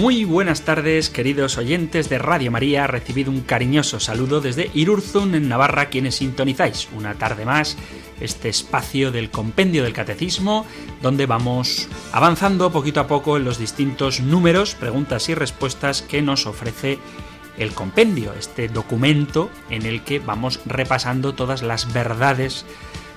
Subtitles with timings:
[0.00, 2.86] Muy buenas tardes, queridos oyentes de Radio María.
[2.86, 7.76] Recibido un cariñoso saludo desde Irurzun, en Navarra, quienes sintonizáis una tarde más
[8.18, 10.64] este espacio del compendio del catecismo,
[11.02, 16.46] donde vamos avanzando poquito a poco en los distintos números, preguntas y respuestas que nos
[16.46, 16.98] ofrece
[17.58, 22.64] el compendio, este documento en el que vamos repasando todas las verdades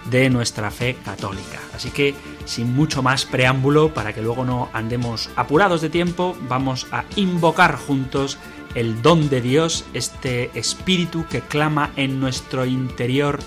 [0.09, 1.59] de nuestra fe católica.
[1.73, 2.16] Así que,
[2.46, 7.78] sin mucho más preámbulo, para que luego no andemos apurados de tiempo, vamos a invocar
[7.78, 8.38] juntos
[8.76, 13.40] el don de Dios, este espíritu que clama en nuestro interior,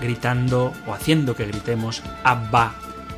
[0.00, 2.74] gritando o haciendo que gritemos Abba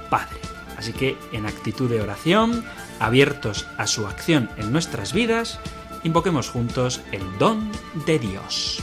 [0.08, 0.39] Padre.
[0.77, 2.64] Así que, en actitud de oración,
[3.00, 5.58] abiertos a su acción en nuestras vidas,
[6.05, 7.70] invoquemos juntos el don
[8.06, 8.83] de Dios.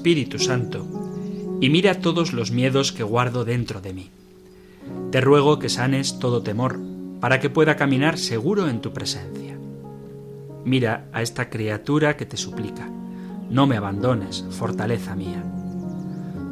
[0.00, 0.86] Espíritu Santo,
[1.60, 4.08] y mira todos los miedos que guardo dentro de mí.
[5.10, 6.80] Te ruego que sanes todo temor,
[7.20, 9.58] para que pueda caminar seguro en tu presencia.
[10.64, 12.88] Mira a esta criatura que te suplica.
[13.50, 15.44] No me abandones, fortaleza mía.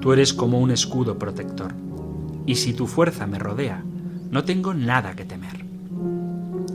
[0.03, 1.73] Tú eres como un escudo protector,
[2.45, 3.83] y si tu fuerza me rodea,
[4.31, 5.65] no tengo nada que temer.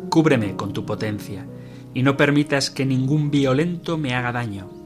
[0.10, 1.46] Cúbreme con tu potencia,
[1.94, 4.83] y no permitas que ningún violento me haga daño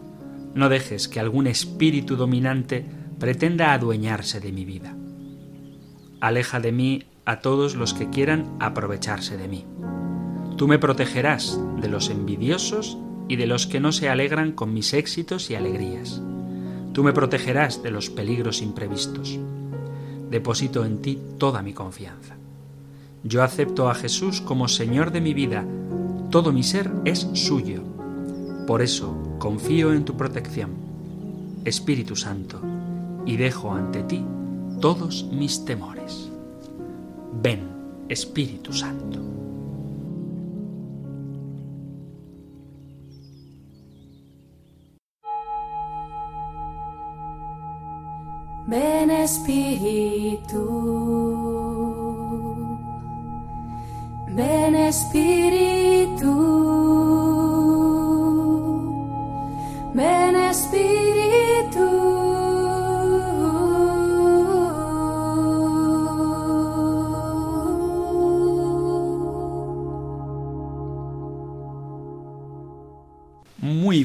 [0.56, 2.86] no dejes que algún espíritu dominante
[3.20, 4.96] pretenda adueñarse de mi vida.
[6.20, 9.66] Aleja de mí a todos los que quieran aprovecharse de mí.
[10.58, 12.98] Tú me protegerás de los envidiosos
[13.28, 16.22] y de los que no se alegran con mis éxitos y alegrías.
[16.94, 19.38] Tú me protegerás de los peligros imprevistos.
[20.32, 22.38] Deposito en ti toda mi confianza.
[23.24, 25.66] Yo acepto a Jesús como Señor de mi vida.
[26.32, 27.84] Todo mi ser es suyo.
[28.66, 30.72] Por eso confío en tu protección,
[31.66, 32.60] Espíritu Santo,
[33.26, 34.24] y dejo ante ti
[34.82, 36.30] todos mis temores.
[37.42, 37.68] Ven,
[38.10, 39.38] Espíritu Santo.
[48.70, 50.62] Ven Espíritu,
[54.36, 56.28] ven Espíritu,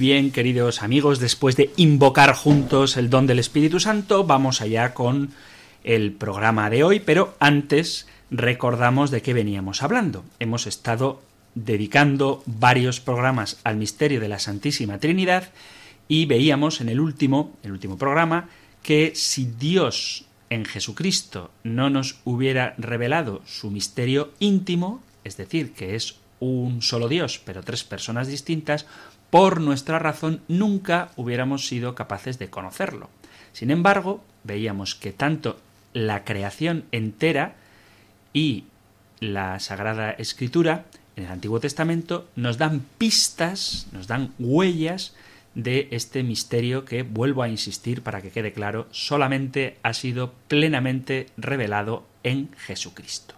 [0.03, 5.31] bien, queridos amigos, después de invocar juntos el don del Espíritu Santo, vamos allá con
[5.85, 10.25] el programa de hoy, pero antes recordamos de qué veníamos hablando.
[10.41, 11.23] Hemos estado
[11.55, 15.51] dedicando varios programas al misterio de la Santísima Trinidad
[16.09, 18.49] y veíamos en el último, el último programa,
[18.83, 25.95] que si Dios en Jesucristo no nos hubiera revelado su misterio íntimo, es decir, que
[25.95, 28.87] es un solo Dios, pero tres personas distintas,
[29.31, 33.09] por nuestra razón nunca hubiéramos sido capaces de conocerlo.
[33.53, 35.59] Sin embargo, veíamos que tanto
[35.95, 37.55] la creación entera
[38.35, 38.65] y
[39.21, 40.85] la Sagrada Escritura
[41.17, 45.15] en el Antiguo Testamento nos dan pistas, nos dan huellas
[45.55, 51.27] de este misterio que, vuelvo a insistir para que quede claro, solamente ha sido plenamente
[51.37, 53.35] revelado en Jesucristo.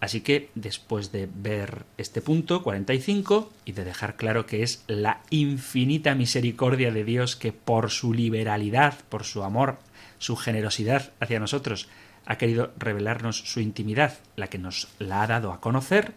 [0.00, 5.20] Así que después de ver este punto 45 y de dejar claro que es la
[5.30, 9.78] infinita misericordia de Dios que por su liberalidad, por su amor,
[10.18, 11.88] su generosidad hacia nosotros,
[12.26, 16.14] ha querido revelarnos su intimidad, la que nos la ha dado a conocer,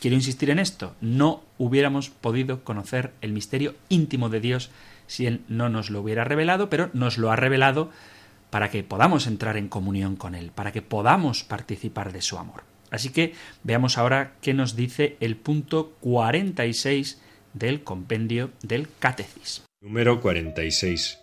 [0.00, 4.70] quiero insistir en esto, no hubiéramos podido conocer el misterio íntimo de Dios
[5.06, 7.90] si Él no nos lo hubiera revelado, pero nos lo ha revelado
[8.50, 12.62] para que podamos entrar en comunión con Él, para que podamos participar de su amor.
[12.90, 17.20] Así que veamos ahora qué nos dice el punto 46
[17.52, 19.66] del compendio del Catecismo.
[19.80, 21.18] Número 46.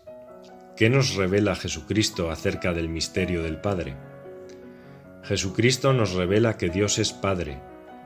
[0.78, 3.96] ¿Qué nos revela Jesucristo acerca del misterio del Padre?
[5.24, 7.60] Jesucristo nos revela que Dios es Padre,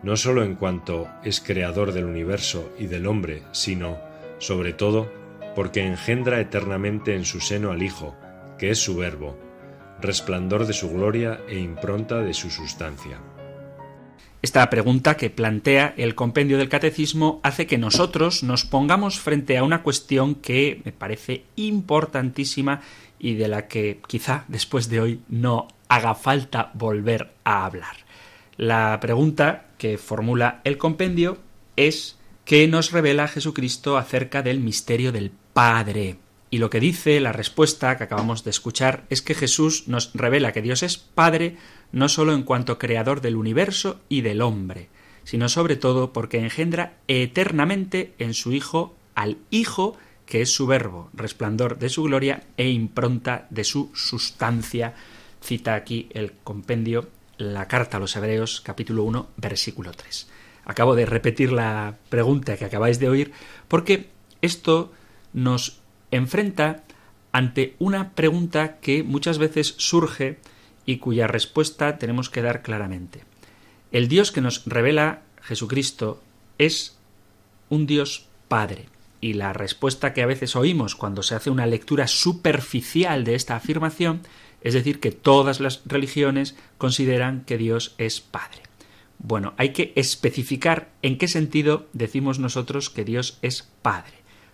[0.04, 3.98] no sólo en cuanto es creador del universo y del hombre, sino,
[4.38, 5.12] sobre todo,
[5.56, 8.16] porque engendra eternamente en su seno al Hijo,
[8.58, 9.38] que es su Verbo,
[10.02, 13.20] resplandor de su gloria e impronta de su sustancia.
[14.42, 19.64] Esta pregunta que plantea el compendio del catecismo hace que nosotros nos pongamos frente a
[19.64, 22.82] una cuestión que me parece importantísima
[23.20, 28.09] y de la que quizá después de hoy no haga falta volver a hablar.
[28.60, 31.38] La pregunta que formula el compendio
[31.78, 36.18] es ¿qué nos revela Jesucristo acerca del misterio del Padre?
[36.50, 40.52] Y lo que dice la respuesta que acabamos de escuchar es que Jesús nos revela
[40.52, 41.56] que Dios es Padre
[41.94, 44.90] no sólo en cuanto creador del universo y del hombre,
[45.24, 49.96] sino sobre todo porque engendra eternamente en su Hijo al Hijo
[50.26, 54.96] que es su verbo, resplandor de su gloria e impronta de su sustancia.
[55.42, 57.08] Cita aquí el compendio
[57.40, 60.28] la carta a los Hebreos capítulo 1 versículo 3.
[60.66, 63.32] Acabo de repetir la pregunta que acabáis de oír
[63.70, 64.10] porque
[64.42, 64.92] esto
[65.34, 65.80] nos
[66.12, 66.84] enfrenta
[67.32, 70.40] ante una pregunta que muchas veces surge
[70.86, 73.24] y cuya respuesta tenemos que dar claramente.
[73.92, 76.22] El Dios que nos revela Jesucristo
[76.58, 76.98] es
[77.70, 78.88] un Dios Padre.
[79.22, 83.56] Y la respuesta que a veces oímos cuando se hace una lectura superficial de esta
[83.56, 84.22] afirmación
[84.62, 88.64] es decir, que todas las religiones consideran que Dios es Padre.
[89.18, 94.14] Bueno, hay que especificar en qué sentido decimos nosotros que Dios es Padre,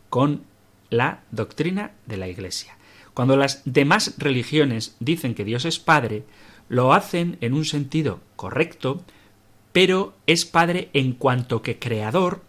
[0.10, 0.44] con
[0.90, 2.78] la doctrina de la Iglesia.
[3.14, 6.24] Cuando las demás religiones dicen que Dios es Padre,
[6.68, 9.04] lo hacen en un sentido correcto,
[9.72, 12.42] pero es Padre en cuanto que creador,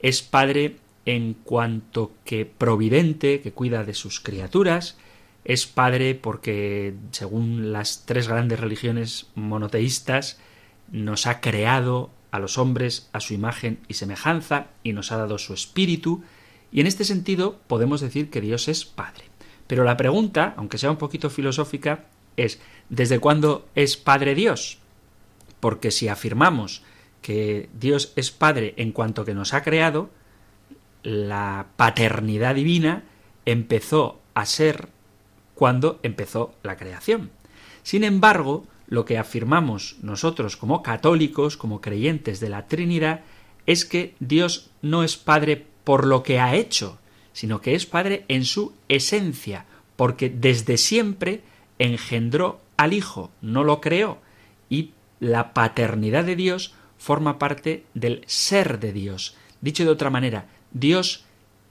[0.00, 4.96] es Padre en cuanto que providente, que cuida de sus criaturas,
[5.44, 10.38] es Padre porque, según las tres grandes religiones monoteístas,
[10.90, 15.38] nos ha creado a los hombres a su imagen y semejanza y nos ha dado
[15.38, 16.22] su espíritu,
[16.70, 19.24] y en este sentido podemos decir que Dios es Padre.
[19.66, 22.04] Pero la pregunta, aunque sea un poquito filosófica,
[22.36, 24.78] es ¿desde cuándo es Padre Dios?
[25.60, 26.82] Porque si afirmamos
[27.22, 30.10] que Dios es Padre en cuanto que nos ha creado,
[31.02, 33.04] la paternidad divina
[33.44, 34.88] empezó a ser
[35.58, 37.30] cuando empezó la creación.
[37.82, 43.22] Sin embargo, lo que afirmamos nosotros como católicos, como creyentes de la Trinidad,
[43.66, 47.00] es que Dios no es Padre por lo que ha hecho,
[47.32, 49.64] sino que es Padre en su esencia,
[49.96, 51.40] porque desde siempre
[51.80, 54.18] engendró al Hijo, no lo creó,
[54.70, 59.36] y la paternidad de Dios forma parte del ser de Dios.
[59.60, 61.24] Dicho de otra manera, Dios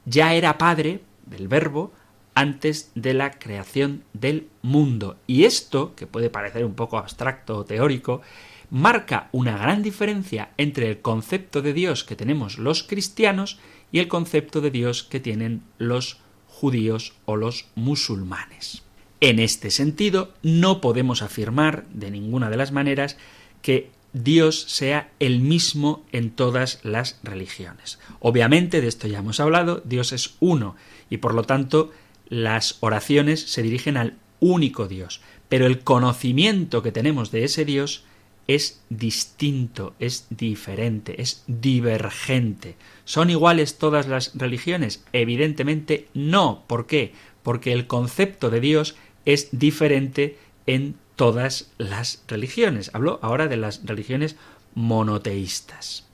[0.04, 1.94] ya era Padre del Verbo
[2.38, 5.18] antes de la creación del mundo.
[5.26, 8.22] Y esto, que puede parecer un poco abstracto o teórico,
[8.70, 13.58] marca una gran diferencia entre el concepto de Dios que tenemos los cristianos
[13.92, 18.84] y el concepto de Dios que tienen los judíos o los musulmanes.
[19.20, 23.18] En este sentido, no podemos afirmar de ninguna de las maneras
[23.64, 27.98] que Dios sea el mismo en todas las religiones.
[28.20, 30.76] Obviamente, de esto ya hemos hablado, Dios es uno
[31.10, 31.92] y por lo tanto
[32.30, 38.04] las oraciones se dirigen al único Dios, pero el conocimiento que tenemos de ese Dios
[38.48, 42.76] es distinto, es diferente, es divergente.
[43.04, 45.04] ¿Son iguales todas las religiones?
[45.12, 46.64] Evidentemente no.
[46.68, 47.14] ¿Por qué?
[47.44, 52.90] Porque el concepto de Dios es diferente en todas las religiones.
[52.94, 54.38] Hablo ahora de las religiones
[54.76, 56.06] monoteístas.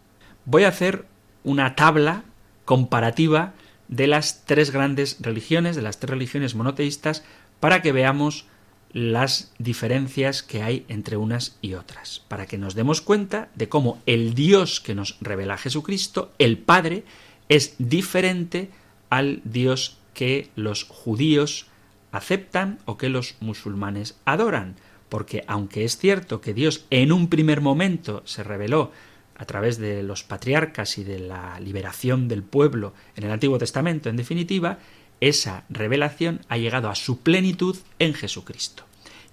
[0.46, 1.06] Voy a hacer
[1.44, 2.24] una tabla
[2.66, 3.54] comparativa
[3.88, 7.24] de las tres grandes religiones, de las tres religiones monoteístas,
[7.60, 8.46] para que veamos
[8.94, 14.02] las diferencias que hay entre unas y otras, para que nos demos cuenta de cómo
[14.06, 17.04] el Dios que nos revela Jesucristo, el Padre,
[17.50, 18.70] es diferente
[19.10, 21.68] al Dios que los judíos
[22.12, 24.76] aceptan o que los musulmanes adoran,
[25.10, 28.92] porque aunque es cierto que Dios en un primer momento se reveló
[29.36, 34.10] a través de los patriarcas y de la liberación del pueblo en el Antiguo Testamento,
[34.10, 34.80] en definitiva,
[35.20, 38.84] esa revelación ha llegado a su plenitud en Jesucristo.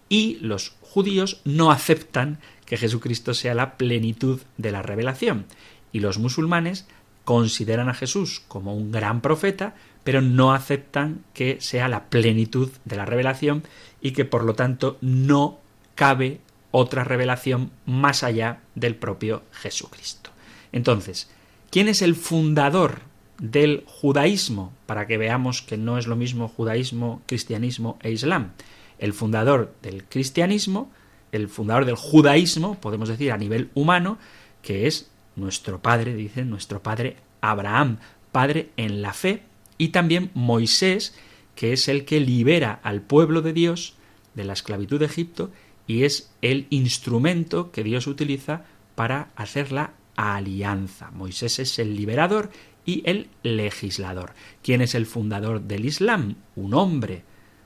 [0.08, 5.46] Y los judíos no aceptan que Jesucristo sea la plenitud de la revelación.
[5.92, 6.86] Y los musulmanes
[7.24, 12.96] consideran a Jesús como un gran profeta, pero no aceptan que sea la plenitud de
[12.96, 13.64] la revelación
[14.00, 15.58] y que por lo tanto no
[15.94, 16.40] cabe
[16.70, 20.30] otra revelación más allá del propio Jesucristo.
[20.72, 21.30] Entonces,
[21.70, 23.00] ¿quién es el fundador
[23.38, 24.72] del judaísmo?
[24.86, 28.52] Para que veamos que no es lo mismo judaísmo, cristianismo e islam.
[28.98, 30.92] El fundador del cristianismo,
[31.32, 34.18] el fundador del judaísmo, podemos decir a nivel humano,
[34.62, 37.98] que es nuestro padre, dice nuestro padre Abraham,
[38.30, 39.42] padre en la fe,
[39.78, 41.14] y también Moisés,
[41.54, 43.94] que es el que libera al pueblo de Dios
[44.34, 45.50] de la esclavitud de Egipto
[45.86, 51.10] y es el instrumento que Dios utiliza para hacer la alianza.
[51.10, 52.50] Moisés es el liberador
[52.84, 54.34] y el legislador.
[54.62, 56.36] ¿Quién es el fundador del Islam?
[56.56, 57.24] Un hombre,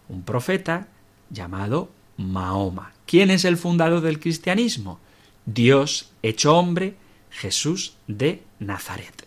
[0.08, 0.88] un profeta
[1.30, 2.92] llamado Mahoma.
[3.06, 5.00] ¿Quién es el fundador del cristianismo?
[5.46, 6.94] Dios hecho hombre,
[7.30, 9.26] Jesús de Nazaret.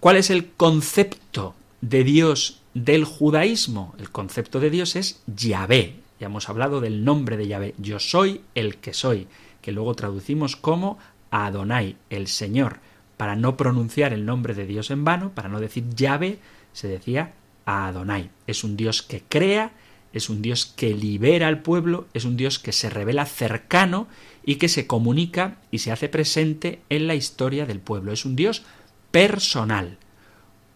[0.00, 3.94] ¿Cuál es el concepto de Dios del judaísmo?
[3.98, 6.03] El concepto de Dios es Yahvé.
[6.20, 7.74] Ya hemos hablado del nombre de Yahvé.
[7.78, 9.26] Yo soy el que soy,
[9.60, 10.98] que luego traducimos como
[11.30, 12.78] Adonai, el Señor.
[13.16, 16.38] Para no pronunciar el nombre de Dios en vano, para no decir Yahvé,
[16.72, 17.32] se decía
[17.64, 18.30] Adonai.
[18.46, 19.72] Es un Dios que crea,
[20.12, 24.06] es un Dios que libera al pueblo, es un Dios que se revela cercano
[24.44, 28.12] y que se comunica y se hace presente en la historia del pueblo.
[28.12, 28.62] Es un Dios
[29.10, 29.98] personal.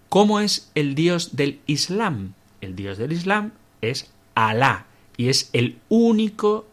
[0.08, 2.34] ¿Cómo es el Dios del Islam?
[2.60, 4.87] El Dios del Islam es Alá
[5.18, 6.66] y es el único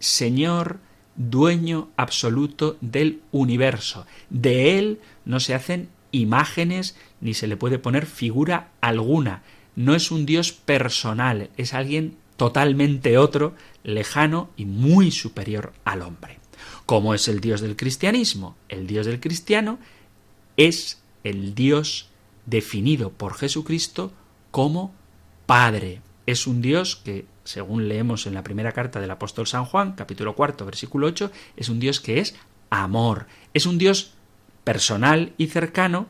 [0.00, 0.80] Señor,
[1.14, 4.04] dueño absoluto del universo.
[4.30, 9.42] De Él no se hacen imágenes ni se le puede poner figura alguna
[9.74, 16.38] no es un Dios personal, es alguien totalmente otro, lejano y muy superior al hombre.
[16.86, 18.56] ¿Cómo es el Dios del cristianismo?
[18.68, 19.78] El Dios del cristiano
[20.56, 22.10] es el Dios
[22.46, 24.12] definido por Jesucristo
[24.50, 24.92] como
[25.46, 26.00] Padre.
[26.26, 30.34] Es un Dios que, según leemos en la primera carta del apóstol San Juan, capítulo
[30.34, 32.34] cuarto, versículo 8, es un Dios que es
[32.70, 33.26] amor.
[33.54, 34.14] Es un Dios
[34.64, 36.06] personal y cercano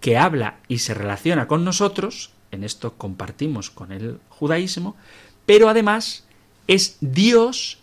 [0.00, 4.96] que habla y se relaciona con nosotros en esto compartimos con el judaísmo,
[5.44, 6.24] pero además
[6.66, 7.78] es Dios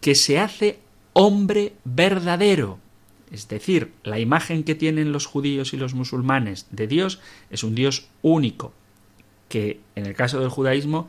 [0.00, 0.78] que se hace
[1.12, 2.78] hombre verdadero.
[3.30, 7.74] Es decir, la imagen que tienen los judíos y los musulmanes de Dios es un
[7.74, 8.72] Dios único,
[9.48, 11.08] que en el caso del judaísmo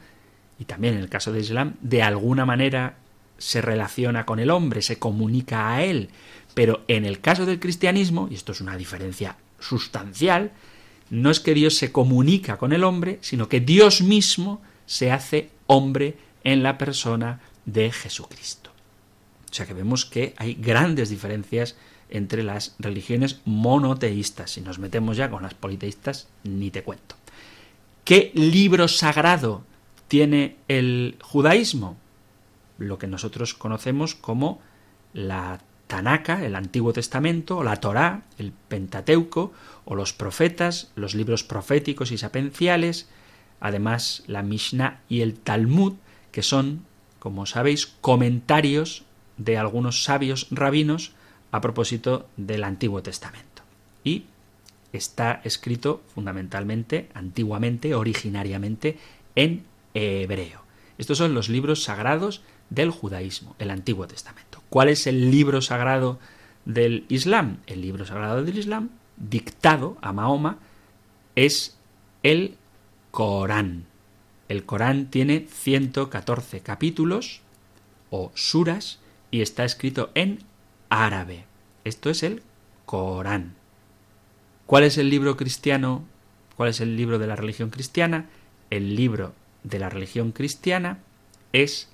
[0.63, 2.95] y también en el caso de Islam, de alguna manera
[3.37, 6.09] se relaciona con el hombre, se comunica a él.
[6.53, 10.53] Pero en el caso del cristianismo, y esto es una diferencia sustancial,
[11.09, 15.49] no es que Dios se comunica con el hombre, sino que Dios mismo se hace
[15.67, 16.15] hombre
[16.45, 18.71] en la persona de Jesucristo.
[19.51, 21.75] O sea que vemos que hay grandes diferencias
[22.09, 24.51] entre las religiones monoteístas.
[24.51, 27.15] Si nos metemos ya con las politeístas, ni te cuento.
[28.05, 29.65] ¿Qué libro sagrado
[30.13, 31.97] tiene el judaísmo?
[32.77, 34.61] Lo que nosotros conocemos como
[35.11, 39.53] la Tanaka, el Antiguo Testamento, la Torá, el Pentateuco,
[39.85, 43.09] o los profetas, los libros proféticos y sapenciales,
[43.59, 45.93] además la Mishnah y el Talmud,
[46.31, 46.85] que son,
[47.17, 49.05] como sabéis, comentarios
[49.37, 51.13] de algunos sabios rabinos
[51.49, 53.63] a propósito del Antiguo Testamento.
[54.03, 54.25] Y
[54.91, 58.99] está escrito fundamentalmente, antiguamente, originariamente,
[59.33, 60.63] en hebreo.
[60.97, 64.61] Estos son los libros sagrados del judaísmo, el Antiguo Testamento.
[64.69, 66.19] ¿Cuál es el libro sagrado
[66.65, 67.57] del Islam?
[67.67, 70.57] El libro sagrado del Islam, dictado a Mahoma,
[71.35, 71.77] es
[72.23, 72.55] el
[73.11, 73.85] Corán.
[74.49, 77.41] El Corán tiene 114 capítulos
[78.09, 78.99] o suras
[79.31, 80.39] y está escrito en
[80.89, 81.45] árabe.
[81.83, 82.43] Esto es el
[82.85, 83.55] Corán.
[84.65, 86.03] ¿Cuál es el libro cristiano?
[86.55, 88.29] ¿Cuál es el libro de la religión cristiana?
[88.69, 90.99] El libro de la religión cristiana
[91.51, 91.89] es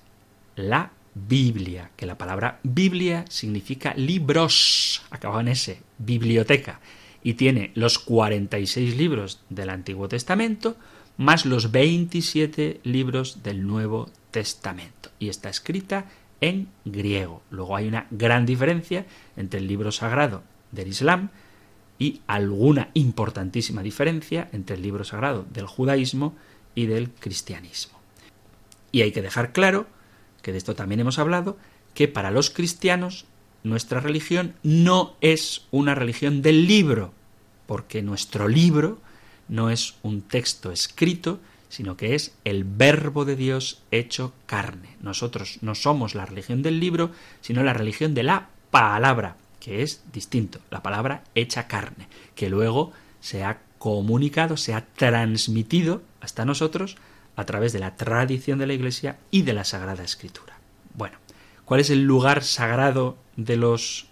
[0.56, 6.80] la Biblia, que la palabra Biblia significa libros, acaba en ese, biblioteca,
[7.22, 10.76] y tiene los 46 libros del Antiguo Testamento
[11.16, 16.06] más los 27 libros del Nuevo Testamento, y está escrita
[16.40, 17.42] en griego.
[17.50, 19.04] Luego hay una gran diferencia
[19.36, 21.28] entre el libro sagrado del Islam
[21.98, 26.34] y alguna importantísima diferencia entre el libro sagrado del judaísmo
[26.74, 27.98] y del cristianismo.
[28.92, 29.86] Y hay que dejar claro
[30.42, 31.56] que de esto también hemos hablado,
[31.94, 33.26] que para los cristianos
[33.62, 37.12] nuestra religión no es una religión del libro,
[37.66, 39.00] porque nuestro libro
[39.48, 44.96] no es un texto escrito, sino que es el verbo de Dios hecho carne.
[45.00, 47.10] Nosotros no somos la religión del libro,
[47.40, 52.92] sino la religión de la palabra, que es distinto, la palabra hecha carne, que luego
[53.20, 56.96] se ha comunicado, se ha transmitido hasta nosotros
[57.36, 60.58] a través de la tradición de la Iglesia y de la Sagrada Escritura.
[60.94, 61.18] Bueno,
[61.64, 64.08] ¿cuál es el lugar sagrado de los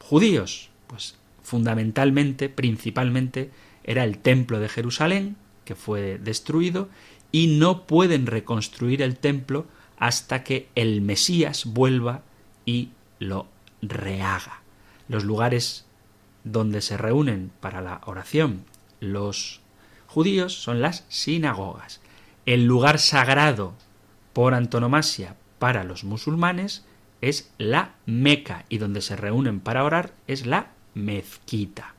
[0.00, 0.70] judíos?
[0.86, 3.50] Pues fundamentalmente, principalmente,
[3.84, 6.88] era el templo de Jerusalén, que fue destruido,
[7.30, 9.66] y no pueden reconstruir el templo
[9.98, 12.22] hasta que el Mesías vuelva
[12.64, 13.46] y lo
[13.82, 14.62] rehaga.
[15.08, 15.86] Los lugares
[16.44, 18.64] donde se reúnen para la oración
[19.00, 19.60] los
[20.08, 22.00] judíos son las sinagogas.
[22.46, 23.74] El lugar sagrado
[24.32, 26.84] por antonomasia para los musulmanes
[27.20, 31.94] es la Meca y donde se reúnen para orar es la mezquita.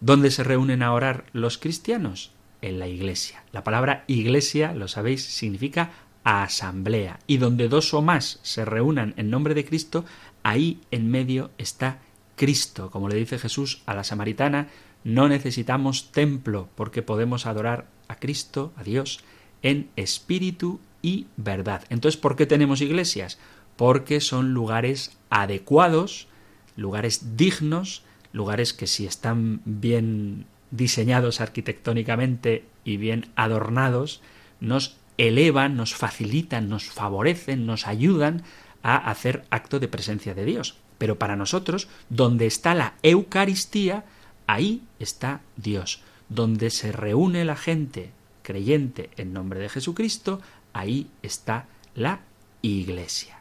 [0.00, 2.32] ¿Dónde se reúnen a orar los cristianos?
[2.62, 3.44] En la iglesia.
[3.52, 5.90] La palabra iglesia, lo sabéis, significa
[6.24, 7.20] asamblea.
[7.26, 10.04] Y donde dos o más se reúnan en nombre de Cristo,
[10.42, 12.00] ahí en medio está
[12.34, 12.90] Cristo.
[12.90, 14.68] Como le dice Jesús a la samaritana,
[15.06, 19.20] no necesitamos templo porque podemos adorar a Cristo, a Dios,
[19.62, 21.84] en espíritu y verdad.
[21.90, 23.38] Entonces, ¿por qué tenemos iglesias?
[23.76, 26.26] Porque son lugares adecuados,
[26.74, 34.22] lugares dignos, lugares que si están bien diseñados arquitectónicamente y bien adornados,
[34.58, 38.42] nos elevan, nos facilitan, nos favorecen, nos ayudan
[38.82, 40.78] a hacer acto de presencia de Dios.
[40.98, 44.04] Pero para nosotros, donde está la Eucaristía,
[44.46, 46.02] ahí está Dios.
[46.28, 48.10] Donde se reúne la gente
[48.42, 50.40] creyente en nombre de Jesucristo,
[50.72, 52.20] ahí está la
[52.62, 53.40] Iglesia.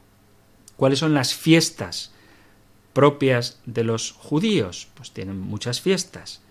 [0.77, 2.11] ¿Cuáles son las fiestas
[2.93, 4.87] propias de los judíos?
[4.93, 6.41] Pues tienen muchas fiestas.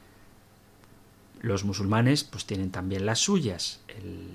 [1.41, 4.29] Los musulmanes pues tienen también las suyas, el,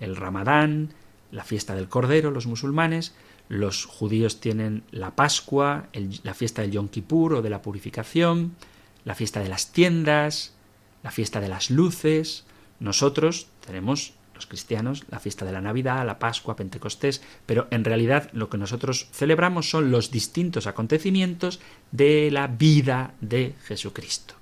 [0.00, 0.90] el Ramadán,
[1.30, 3.14] la fiesta del Cordero, los musulmanes,
[3.48, 5.88] los judíos tienen la Pascua,
[6.22, 8.54] la fiesta del Yom Kippur o de la purificación,
[9.04, 10.54] la fiesta de las tiendas,
[11.02, 12.44] la fiesta de las luces.
[12.78, 18.30] Nosotros tenemos, los cristianos, la fiesta de la Navidad, la Pascua, Pentecostés, pero en realidad
[18.32, 21.60] lo que nosotros celebramos son los distintos acontecimientos
[21.90, 24.34] de la vida de Jesucristo.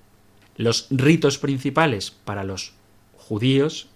[0.56, 2.74] Los ritos principales para los
[3.16, 3.88] judíos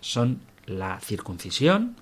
[0.00, 1.96] son la circuncisión,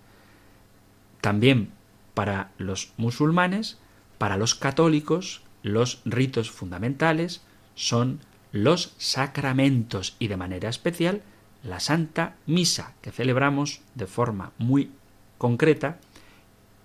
[1.20, 1.70] también
[2.14, 3.78] para los musulmanes,
[4.18, 7.42] para los católicos, los ritos fundamentales
[7.78, 8.18] son
[8.50, 11.22] los sacramentos y de manera especial
[11.62, 14.90] la Santa Misa que celebramos de forma muy
[15.38, 15.98] concreta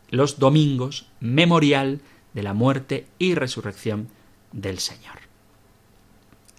[0.10, 1.99] los domingos memorial
[2.36, 4.10] de la muerte y resurrección
[4.51, 5.17] del Señor.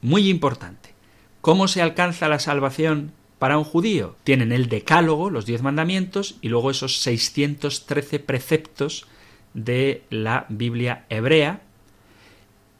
[0.02, 0.94] Muy importante.
[1.40, 6.48] ¿Cómo se alcanza la salvación para un judío tienen el decálogo, los diez mandamientos, y
[6.48, 9.06] luego esos 613 preceptos
[9.52, 11.62] de la Biblia hebrea,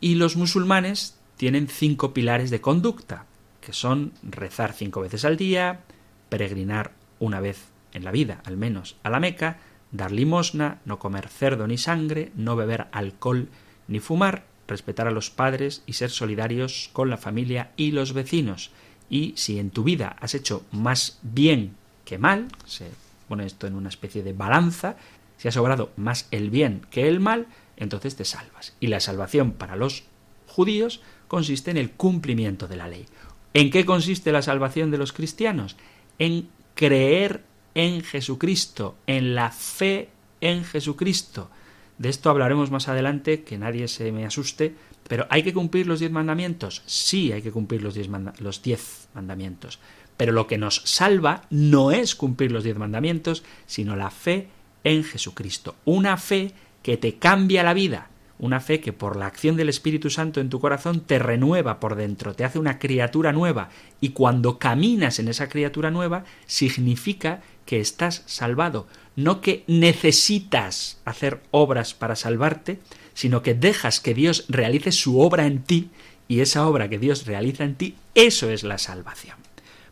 [0.00, 3.26] y los musulmanes tienen cinco pilares de conducta,
[3.60, 5.80] que son rezar cinco veces al día,
[6.28, 9.58] peregrinar una vez en la vida, al menos, a la Meca,
[9.92, 13.48] dar limosna, no comer cerdo ni sangre, no beber alcohol
[13.88, 18.70] ni fumar, respetar a los padres y ser solidarios con la familia y los vecinos
[19.08, 22.88] y si en tu vida has hecho más bien que mal, se
[23.28, 24.96] pone esto en una especie de balanza,
[25.36, 28.74] si has obrado más el bien que el mal, entonces te salvas.
[28.80, 30.04] Y la salvación para los
[30.46, 33.06] judíos consiste en el cumplimiento de la ley.
[33.52, 35.76] ¿En qué consiste la salvación de los cristianos?
[36.18, 40.08] En creer en Jesucristo, en la fe
[40.40, 41.50] en Jesucristo.
[41.98, 44.74] De esto hablaremos más adelante, que nadie se me asuste,
[45.08, 46.82] pero ¿hay que cumplir los diez mandamientos?
[46.86, 48.08] Sí, hay que cumplir los diez,
[48.38, 49.78] los diez mandamientos.
[50.16, 54.48] Pero lo que nos salva no es cumplir los diez mandamientos, sino la fe
[54.82, 55.76] en Jesucristo.
[55.84, 58.08] Una fe que te cambia la vida.
[58.44, 61.94] Una fe que por la acción del Espíritu Santo en tu corazón te renueva por
[61.94, 63.70] dentro, te hace una criatura nueva.
[64.02, 68.86] Y cuando caminas en esa criatura nueva, significa que estás salvado.
[69.16, 72.80] No que necesitas hacer obras para salvarte,
[73.14, 75.88] sino que dejas que Dios realice su obra en ti
[76.28, 79.38] y esa obra que Dios realiza en ti, eso es la salvación.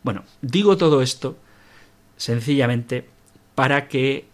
[0.03, 1.39] Bueno, digo todo esto
[2.17, 3.09] sencillamente
[3.55, 4.27] para que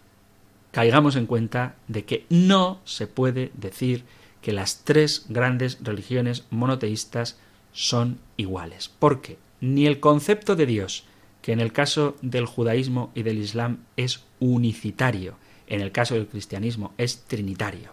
[0.72, 4.04] caigamos en cuenta de que no se puede decir
[4.42, 7.38] que las tres grandes religiones monoteístas
[7.74, 8.90] son iguales.
[9.00, 11.06] Porque ni el concepto de Dios,
[11.42, 15.36] que en el caso del judaísmo y del islam es unicitario,
[15.68, 17.92] en el caso del cristianismo es trinitario,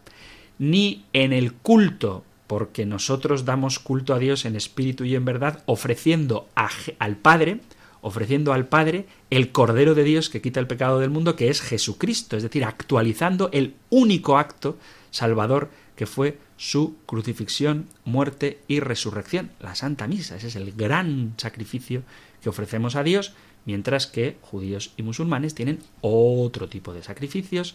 [0.59, 5.63] ni en el culto, porque nosotros damos culto a Dios en espíritu y en verdad,
[5.67, 7.61] ofreciendo al Padre,
[8.07, 11.61] ofreciendo al Padre el Cordero de Dios que quita el pecado del mundo, que es
[11.61, 14.79] Jesucristo, es decir, actualizando el único acto
[15.11, 20.37] salvador que fue su crucifixión, muerte y resurrección, la Santa Misa.
[20.37, 22.05] Ese es el gran sacrificio
[22.41, 23.33] que ofrecemos a Dios,
[23.65, 27.75] mientras que judíos y musulmanes tienen otro tipo de sacrificios.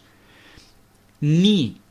[1.20, 1.82] Ni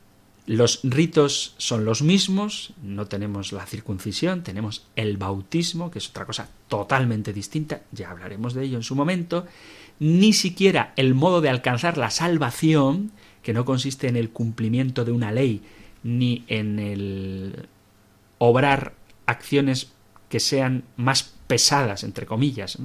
[0.46, 6.26] los ritos son los mismos, no tenemos la circuncisión, tenemos el bautismo, que es otra
[6.26, 9.46] cosa totalmente distinta, ya hablaremos de ello en su momento,
[9.98, 15.12] ni siquiera el modo de alcanzar la salvación, que no consiste en el cumplimiento de
[15.12, 15.62] una ley,
[16.02, 17.68] ni en el
[18.38, 18.94] obrar
[19.26, 19.92] acciones
[20.28, 22.78] que sean más pesadas, entre comillas,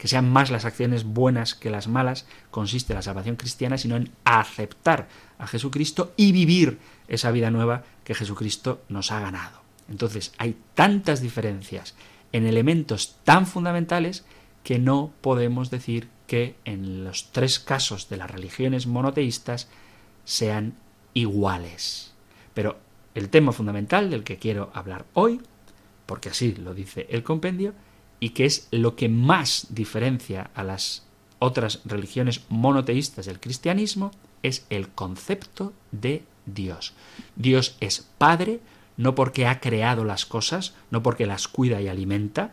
[0.00, 4.08] que sean más las acciones buenas que las malas, consiste la salvación cristiana, sino en
[4.24, 9.60] aceptar a Jesucristo y vivir esa vida nueva que Jesucristo nos ha ganado.
[9.90, 11.94] Entonces hay tantas diferencias
[12.32, 14.24] en elementos tan fundamentales
[14.64, 19.68] que no podemos decir que en los tres casos de las religiones monoteístas
[20.24, 20.76] sean
[21.12, 22.14] iguales.
[22.54, 22.78] Pero
[23.14, 25.42] el tema fundamental del que quiero hablar hoy,
[26.06, 27.74] porque así lo dice el compendio,
[28.20, 31.06] y que es lo que más diferencia a las
[31.38, 36.92] otras religiones monoteístas del cristianismo, es el concepto de Dios.
[37.34, 38.60] Dios es Padre,
[38.96, 42.52] no porque ha creado las cosas, no porque las cuida y alimenta,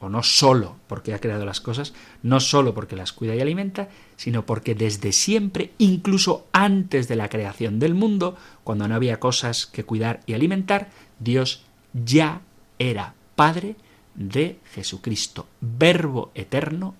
[0.00, 1.92] o no solo porque ha creado las cosas,
[2.22, 7.28] no solo porque las cuida y alimenta, sino porque desde siempre, incluso antes de la
[7.28, 12.40] creación del mundo, cuando no había cosas que cuidar y alimentar, Dios ya
[12.78, 13.76] era Padre
[14.14, 16.94] de Jesucristo, Verbo eterno,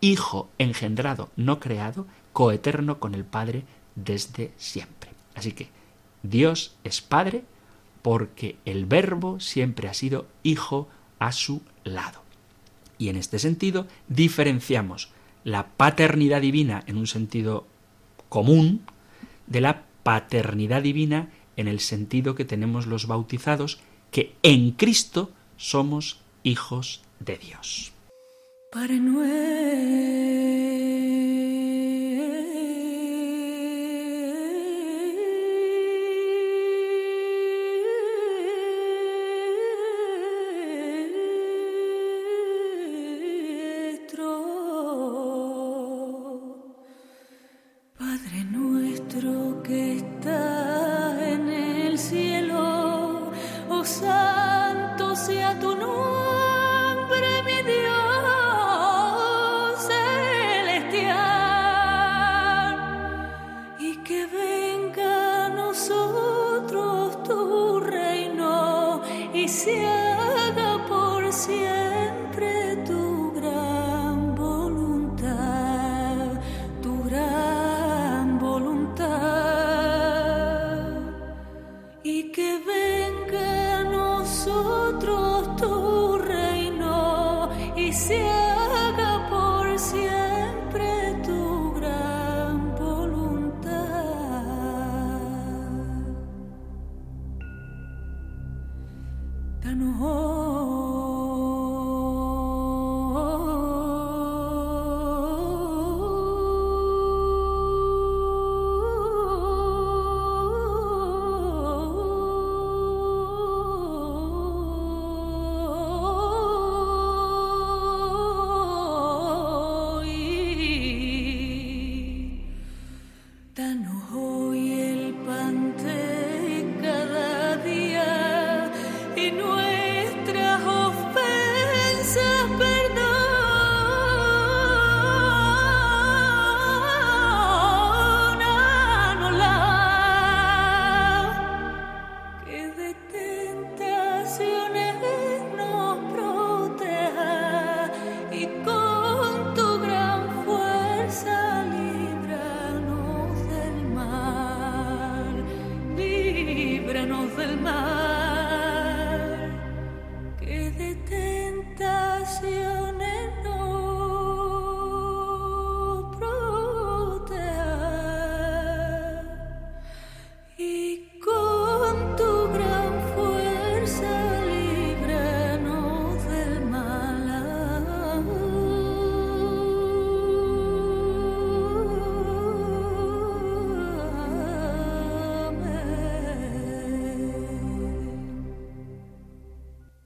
[0.00, 5.10] Hijo engendrado, no creado, coeterno con el Padre desde siempre.
[5.34, 5.68] Así que
[6.22, 7.44] Dios es Padre
[8.02, 12.22] porque el Verbo siempre ha sido Hijo a su lado.
[12.98, 15.10] Y en este sentido diferenciamos
[15.42, 17.66] la paternidad divina en un sentido
[18.28, 18.82] común
[19.46, 23.78] de la paternidad divina en el sentido que tenemos los bautizados,
[24.10, 27.92] que en Cristo somos hijos de Dios.
[64.14, 69.02] Que venga a nosotros tu reino
[69.34, 69.93] y sea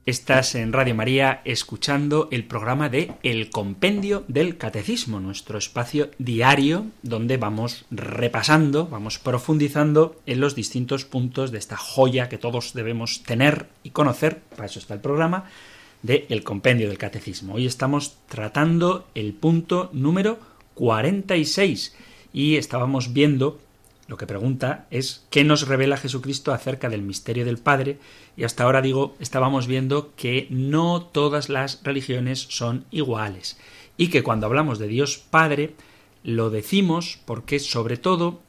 [0.09, 6.87] Estás en Radio María escuchando el programa de El Compendio del Catecismo, nuestro espacio diario
[7.03, 13.21] donde vamos repasando, vamos profundizando en los distintos puntos de esta joya que todos debemos
[13.21, 15.43] tener y conocer, para eso está el programa,
[16.01, 17.53] de El Compendio del Catecismo.
[17.53, 20.39] Hoy estamos tratando el punto número
[20.73, 21.95] 46
[22.33, 23.59] y estábamos viendo
[24.09, 27.99] lo que pregunta es ¿qué nos revela Jesucristo acerca del misterio del Padre?
[28.35, 33.59] Y hasta ahora digo, estábamos viendo que no todas las religiones son iguales
[33.97, 35.75] y que cuando hablamos de Dios Padre
[36.23, 38.41] lo decimos porque sobre todo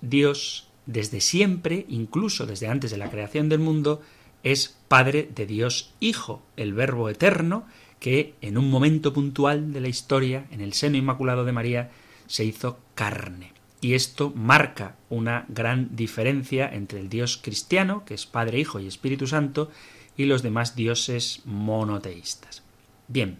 [0.00, 4.02] Dios desde siempre, incluso desde antes de la creación del mundo,
[4.42, 7.66] es Padre de Dios Hijo, el Verbo eterno,
[8.00, 11.90] que en un momento puntual de la historia, en el seno inmaculado de María,
[12.26, 13.53] se hizo carne.
[13.80, 18.86] Y esto marca una gran diferencia entre el Dios cristiano, que es Padre, Hijo y
[18.86, 19.70] Espíritu Santo,
[20.16, 22.62] y los demás dioses monoteístas.
[23.08, 23.38] Bien,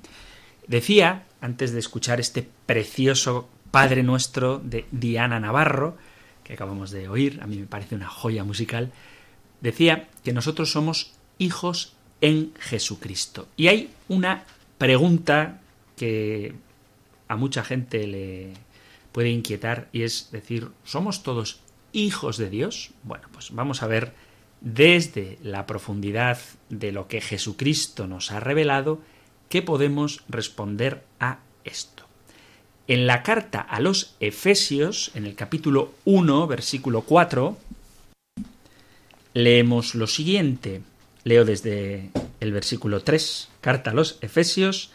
[0.66, 5.96] decía, antes de escuchar este precioso Padre Nuestro de Diana Navarro,
[6.42, 8.92] que acabamos de oír, a mí me parece una joya musical,
[9.60, 13.48] decía que nosotros somos hijos en Jesucristo.
[13.56, 14.44] Y hay una
[14.78, 15.60] pregunta
[15.96, 16.54] que
[17.28, 18.52] a mucha gente le,
[19.14, 21.60] puede inquietar y es decir, ¿somos todos
[21.92, 22.90] hijos de Dios?
[23.04, 24.12] Bueno, pues vamos a ver
[24.60, 29.00] desde la profundidad de lo que Jesucristo nos ha revelado,
[29.48, 32.02] ¿qué podemos responder a esto?
[32.88, 37.56] En la carta a los Efesios, en el capítulo 1, versículo 4,
[39.32, 40.82] leemos lo siguiente.
[41.22, 44.90] Leo desde el versículo 3, carta a los Efesios,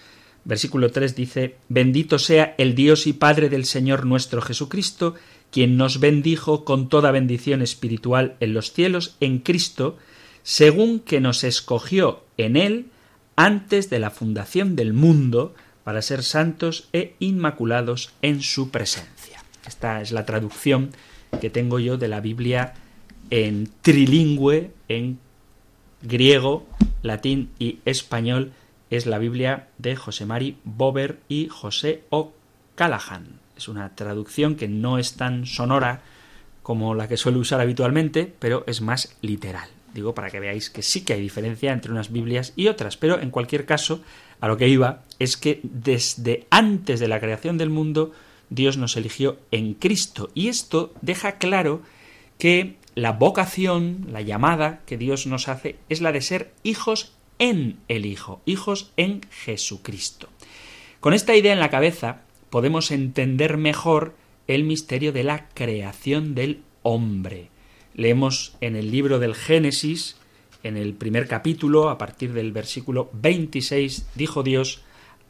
[0.50, 5.14] Versículo 3 dice, Bendito sea el Dios y Padre del Señor nuestro Jesucristo,
[5.52, 10.00] quien nos bendijo con toda bendición espiritual en los cielos en Cristo,
[10.42, 12.88] según que nos escogió en Él
[13.36, 19.44] antes de la fundación del mundo, para ser santos e inmaculados en su presencia.
[19.68, 20.90] Esta es la traducción
[21.40, 22.74] que tengo yo de la Biblia
[23.30, 25.20] en trilingüe, en
[26.02, 26.66] griego,
[27.04, 28.52] latín y español,
[28.90, 33.40] es la Biblia de José Mari Bober y José O'Callaghan.
[33.56, 36.02] Es una traducción que no es tan sonora
[36.64, 39.70] como la que suele usar habitualmente, pero es más literal.
[39.94, 43.20] Digo para que veáis que sí que hay diferencia entre unas Biblias y otras, pero
[43.20, 44.02] en cualquier caso,
[44.40, 48.14] a lo que iba es que desde antes de la creación del mundo,
[48.50, 50.30] Dios nos eligió en Cristo.
[50.34, 51.82] Y esto deja claro
[52.38, 57.78] que la vocación, la llamada que Dios nos hace, es la de ser hijos en
[57.88, 60.30] el Hijo, hijos en Jesucristo.
[61.00, 64.14] Con esta idea en la cabeza podemos entender mejor
[64.48, 67.50] el misterio de la creación del hombre.
[67.94, 70.18] Leemos en el libro del Génesis,
[70.64, 74.82] en el primer capítulo, a partir del versículo 26, dijo Dios,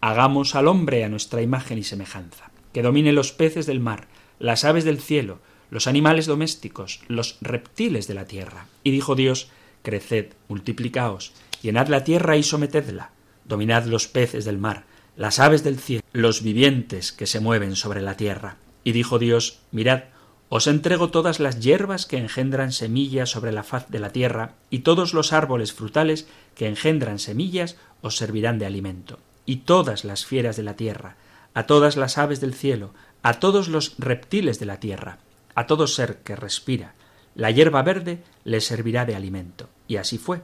[0.02, 4.08] Hagamos al hombre a nuestra imagen y semejanza, que domine los peces del mar,
[4.39, 8.67] las aves del cielo, los animales domésticos, los reptiles de la tierra.
[8.84, 9.50] Y dijo Dios,
[9.84, 13.12] Creced, multiplicaos, llenad la tierra y sometedla,
[13.45, 18.02] dominad los peces del mar, las aves del cielo, los vivientes que se mueven sobre
[18.02, 18.58] la tierra.
[18.84, 20.04] Y dijo Dios, mirad,
[20.50, 24.80] os entrego todas las hierbas que engendran semillas sobre la faz de la tierra, y
[24.80, 30.58] todos los árboles frutales que engendran semillas os servirán de alimento, y todas las fieras
[30.58, 31.17] de la tierra,
[31.54, 35.19] a todas las aves del cielo, a todos los reptiles de la tierra,
[35.56, 36.95] a todo ser que respira,
[37.36, 39.69] la hierba verde le servirá de alimento.
[39.88, 40.41] Y así fue.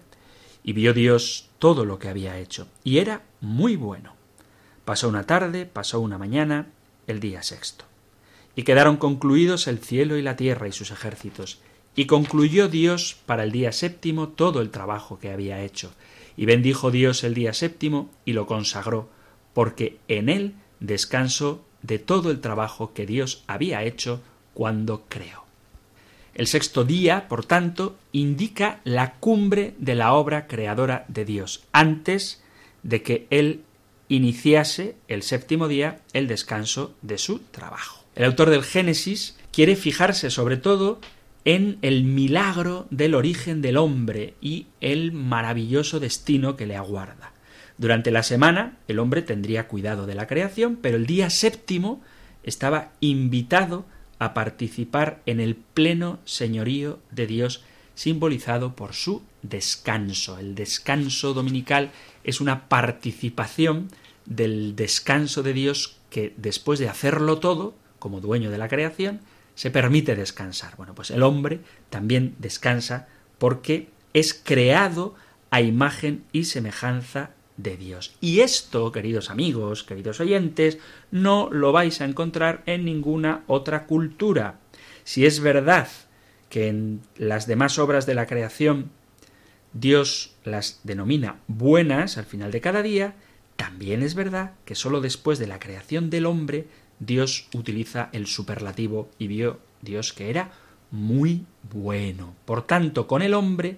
[0.68, 4.16] Y vio Dios todo lo que había hecho, y era muy bueno.
[4.84, 6.70] Pasó una tarde, pasó una mañana,
[7.06, 7.86] el día sexto.
[8.56, 11.60] Y quedaron concluidos el cielo y la tierra y sus ejércitos,
[11.96, 15.94] y concluyó Dios para el día séptimo todo el trabajo que había hecho,
[16.36, 19.08] y bendijo Dios el día séptimo y lo consagró,
[19.54, 24.20] porque en él descansó de todo el trabajo que Dios había hecho
[24.56, 25.45] cuando creó.
[26.36, 32.44] El sexto día, por tanto, indica la cumbre de la obra creadora de Dios, antes
[32.84, 33.62] de que Él
[34.10, 38.04] iniciase el séptimo día el descanso de su trabajo.
[38.16, 41.00] El autor del Génesis quiere fijarse sobre todo
[41.46, 47.32] en el milagro del origen del hombre y el maravilloso destino que le aguarda.
[47.78, 52.02] Durante la semana el hombre tendría cuidado de la creación, pero el día séptimo
[52.44, 53.86] estaba invitado
[54.20, 57.64] a participar en el pleno señorío de Dios
[57.96, 60.38] simbolizado por su descanso.
[60.38, 61.92] El descanso dominical
[62.24, 63.90] es una participación
[64.26, 69.22] del descanso de Dios que después de hacerlo todo, como dueño de la creación,
[69.56, 70.76] se permite descansar.
[70.76, 75.16] Bueno, pues el hombre también descansa porque es creado
[75.50, 78.16] a imagen y semejanza de Dios.
[78.22, 80.78] Y esto, queridos amigos, queridos oyentes,
[81.12, 84.60] no lo vais a encontrar en ninguna otra cultura.
[85.04, 85.88] Si es verdad
[86.50, 88.92] que en las demás obras de la creación
[89.74, 93.16] Dios las denomina buenas al final de cada día,
[93.56, 96.68] también es verdad que sólo después de la creación del hombre
[97.00, 100.52] Dios utiliza el superlativo y vio Dios que era
[100.92, 102.36] muy bueno.
[102.46, 103.78] Por tanto, con el hombre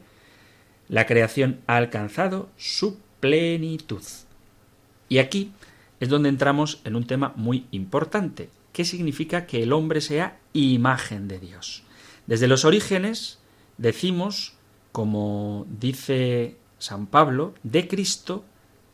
[0.87, 4.03] la creación ha alcanzado su plenitud.
[5.09, 5.51] Y aquí
[5.99, 8.49] es donde entramos en un tema muy importante.
[8.73, 11.83] ¿Qué significa que el hombre sea imagen de Dios?
[12.27, 13.39] Desde los orígenes
[13.77, 14.53] decimos,
[14.91, 18.45] como dice San Pablo, de Cristo,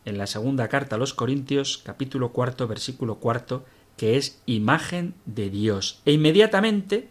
[0.04, 3.64] en la segunda carta a los Corintios, capítulo cuarto, versículo cuarto,
[3.96, 6.00] que es imagen de Dios.
[6.04, 7.08] E inmediatamente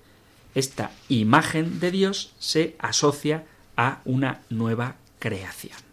[0.55, 3.45] esta imagen de Dios se asocia
[3.75, 5.92] a una nueva creación.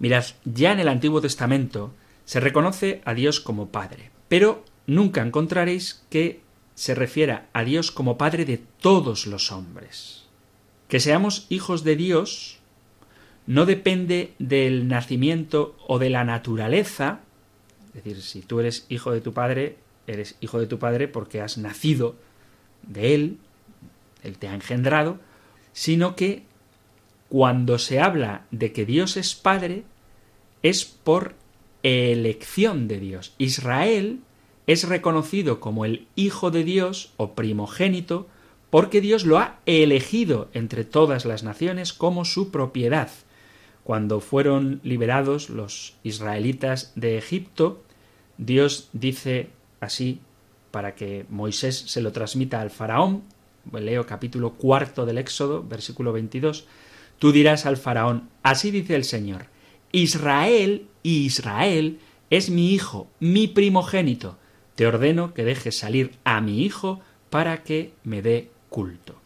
[0.00, 6.02] Mirad, ya en el Antiguo Testamento se reconoce a Dios como Padre, pero nunca encontraréis
[6.10, 6.40] que
[6.74, 10.24] se refiera a Dios como Padre de todos los hombres.
[10.88, 12.58] Que seamos hijos de Dios
[13.46, 17.20] no depende del nacimiento o de la naturaleza,
[17.88, 21.40] es decir, si tú eres hijo de tu padre, eres hijo de tu padre porque
[21.40, 22.16] has nacido
[22.86, 23.38] de él,
[24.22, 25.18] él te ha engendrado,
[25.72, 26.44] sino que
[27.30, 29.84] cuando se habla de que Dios es Padre,
[30.62, 31.36] es por
[31.82, 33.34] elección de Dios.
[33.38, 34.18] Israel
[34.66, 38.26] es reconocido como el Hijo de Dios o primogénito
[38.68, 43.10] porque Dios lo ha elegido entre todas las naciones como su propiedad.
[43.84, 47.82] Cuando fueron liberados los israelitas de Egipto,
[48.38, 50.20] Dios dice así
[50.72, 53.22] para que Moisés se lo transmita al faraón,
[53.72, 56.66] leo capítulo cuarto del Éxodo, versículo 22,
[57.20, 59.46] tú dirás al faraón, así dice el Señor,
[59.92, 64.38] Israel, Israel es mi hijo, mi primogénito,
[64.74, 69.16] te ordeno que dejes salir a mi hijo para que me dé culto.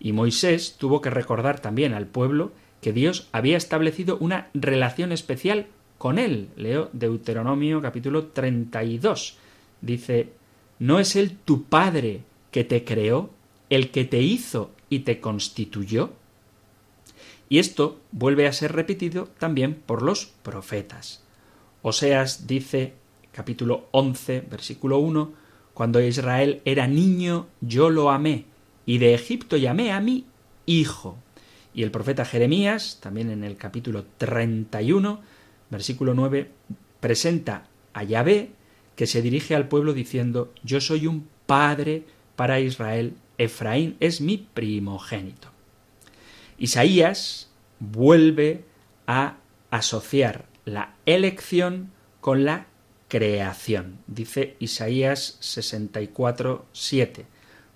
[0.00, 5.66] Y Moisés tuvo que recordar también al pueblo que Dios había establecido una relación especial
[5.98, 6.48] con él.
[6.56, 9.36] Leo Deuteronomio capítulo 32.
[9.82, 10.30] Dice,
[10.78, 13.30] ¿no es él tu padre que te creó,
[13.68, 16.14] el que te hizo y te constituyó?
[17.50, 21.24] Y esto vuelve a ser repetido también por los profetas.
[21.82, 22.94] Oseas dice,
[23.32, 25.32] capítulo 11, versículo 1,
[25.74, 28.44] cuando Israel era niño, yo lo amé,
[28.86, 30.26] y de Egipto llamé a mi
[30.64, 31.18] hijo.
[31.74, 35.20] Y el profeta Jeremías, también en el capítulo 31,
[35.70, 36.52] versículo 9,
[37.00, 38.50] presenta a Yahvé
[38.94, 42.04] que se dirige al pueblo diciendo, yo soy un padre
[42.36, 45.59] para Israel, Efraín es mi primogénito.
[46.60, 47.48] Isaías
[47.80, 48.64] vuelve
[49.06, 49.38] a
[49.70, 52.66] asociar la elección con la
[53.08, 53.98] creación.
[54.06, 57.26] Dice Isaías 64, 7.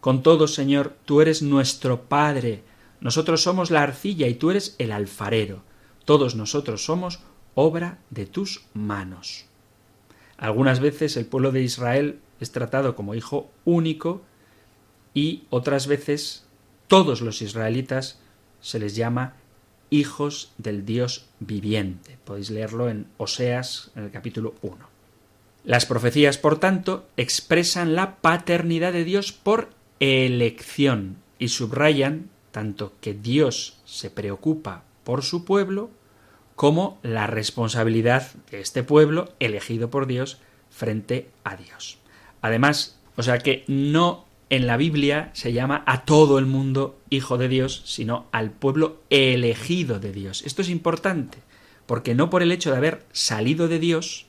[0.00, 2.62] Con todo, Señor, tú eres nuestro Padre,
[3.00, 5.62] nosotros somos la arcilla y tú eres el alfarero.
[6.04, 7.20] Todos nosotros somos
[7.54, 9.46] obra de tus manos.
[10.36, 14.22] Algunas veces el pueblo de Israel es tratado como hijo único
[15.14, 16.44] y otras veces
[16.86, 18.20] todos los israelitas
[18.64, 19.34] se les llama
[19.90, 22.16] hijos del Dios viviente.
[22.24, 24.76] Podéis leerlo en Oseas en el capítulo 1.
[25.64, 29.68] Las profecías, por tanto, expresan la paternidad de Dios por
[30.00, 35.90] elección y subrayan tanto que Dios se preocupa por su pueblo
[36.56, 40.38] como la responsabilidad de este pueblo elegido por Dios
[40.70, 41.98] frente a Dios.
[42.40, 47.38] Además, o sea que no en la Biblia se llama a todo el mundo hijo
[47.38, 50.42] de Dios, sino al pueblo elegido de Dios.
[50.42, 51.38] Esto es importante,
[51.86, 54.26] porque no por el hecho de haber salido de Dios,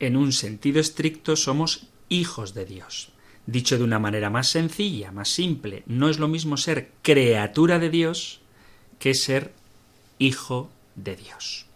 [0.00, 3.10] en un sentido estricto somos hijos de Dios.
[3.46, 7.90] Dicho de una manera más sencilla, más simple, no es lo mismo ser criatura de
[7.90, 8.40] Dios
[8.98, 9.52] que ser
[10.18, 11.66] hijo de Dios.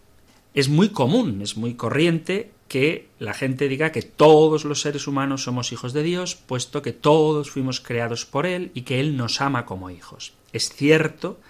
[0.55, 5.43] Es muy común, es muy corriente que la gente diga que todos los seres humanos
[5.43, 9.41] somos hijos de Dios, puesto que todos fuimos creados por Él y que Él nos
[9.41, 10.35] ama como hijos.
[10.53, 11.41] Es cierto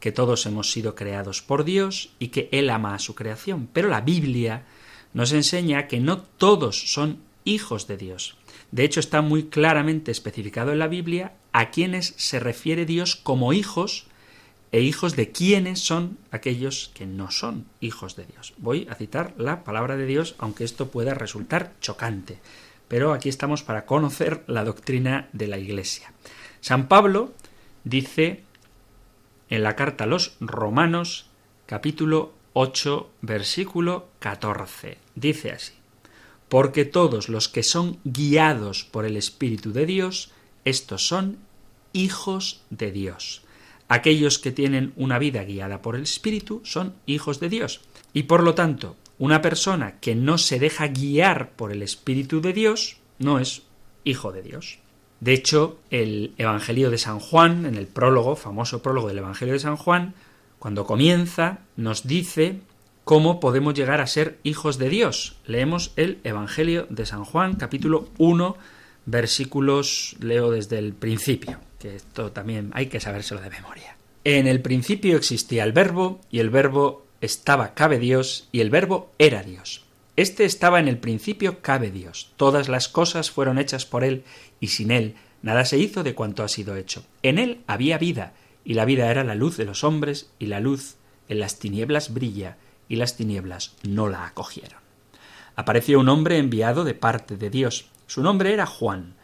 [0.00, 3.88] que todos hemos sido creados por Dios y que Él ama a su creación, pero
[3.88, 4.64] la Biblia
[5.14, 8.36] nos enseña que no todos son hijos de Dios.
[8.72, 13.52] De hecho, está muy claramente especificado en la Biblia a quienes se refiere Dios como
[13.52, 14.08] hijos
[14.74, 18.54] e hijos de quienes son aquellos que no son hijos de Dios.
[18.58, 22.40] Voy a citar la palabra de Dios, aunque esto pueda resultar chocante,
[22.88, 26.12] pero aquí estamos para conocer la doctrina de la Iglesia.
[26.60, 27.32] San Pablo
[27.84, 28.42] dice
[29.48, 31.26] en la carta a los Romanos,
[31.66, 34.98] capítulo 8, versículo 14.
[35.14, 35.74] Dice así,
[36.48, 40.32] porque todos los que son guiados por el Espíritu de Dios,
[40.64, 41.38] estos son
[41.92, 43.43] hijos de Dios.
[43.88, 47.80] Aquellos que tienen una vida guiada por el Espíritu son hijos de Dios.
[48.12, 52.52] Y por lo tanto, una persona que no se deja guiar por el Espíritu de
[52.52, 53.62] Dios no es
[54.04, 54.78] hijo de Dios.
[55.20, 59.60] De hecho, el Evangelio de San Juan, en el prólogo, famoso prólogo del Evangelio de
[59.60, 60.14] San Juan,
[60.58, 62.60] cuando comienza, nos dice
[63.04, 65.36] cómo podemos llegar a ser hijos de Dios.
[65.46, 68.56] Leemos el Evangelio de San Juan, capítulo 1,
[69.06, 73.96] versículos, leo desde el principio, esto también hay que sabérselo de memoria.
[74.24, 79.12] En el principio existía el verbo, y el verbo estaba cabe Dios, y el verbo
[79.18, 79.84] era Dios.
[80.16, 82.32] Este estaba en el principio cabe Dios.
[82.36, 84.24] Todas las cosas fueron hechas por él,
[84.60, 87.04] y sin él nada se hizo de cuanto ha sido hecho.
[87.22, 88.32] En él había vida,
[88.64, 90.96] y la vida era la luz de los hombres, y la luz
[91.28, 92.56] en las tinieblas brilla,
[92.88, 94.78] y las tinieblas no la acogieron.
[95.56, 97.86] Apareció un hombre enviado de parte de Dios.
[98.06, 99.14] Su nombre era Juan.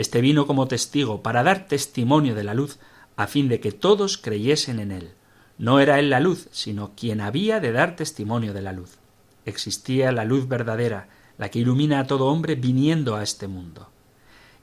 [0.00, 2.78] Este vino como testigo para dar testimonio de la luz,
[3.16, 5.10] a fin de que todos creyesen en él.
[5.58, 8.96] No era él la luz, sino quien había de dar testimonio de la luz.
[9.44, 13.90] Existía la luz verdadera, la que ilumina a todo hombre viniendo a este mundo.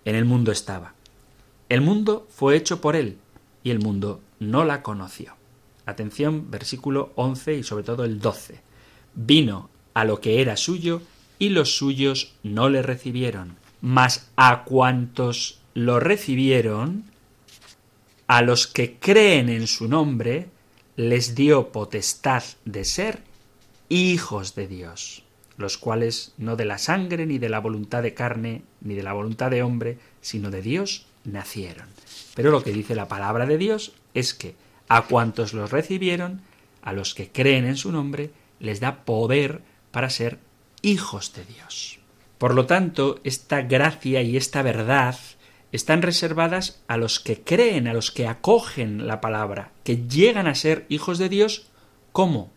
[0.05, 0.95] En el mundo estaba.
[1.69, 3.19] El mundo fue hecho por él,
[3.63, 5.35] y el mundo no la conoció.
[5.85, 8.59] Atención, versículo 11 y sobre todo el 12.
[9.13, 11.03] Vino a lo que era suyo
[11.37, 13.66] y los suyos no le recibieron.
[13.81, 17.05] Mas a cuantos lo recibieron,
[18.27, 20.47] a los que creen en su nombre,
[20.95, 23.21] les dio potestad de ser
[23.89, 25.23] hijos de Dios,
[25.57, 29.13] los cuales no de la sangre, ni de la voluntad de carne, ni de la
[29.13, 31.87] voluntad de hombre, sino de Dios nacieron.
[32.35, 34.55] Pero lo que dice la palabra de Dios es que
[34.89, 36.41] a cuantos los recibieron,
[36.81, 39.61] a los que creen en su nombre, les da poder
[39.91, 40.39] para ser
[40.81, 41.99] hijos de Dios.
[42.37, 45.17] Por lo tanto, esta gracia y esta verdad
[45.71, 50.55] están reservadas a los que creen, a los que acogen la palabra, que llegan a
[50.55, 51.67] ser hijos de Dios,
[52.11, 52.51] ¿cómo?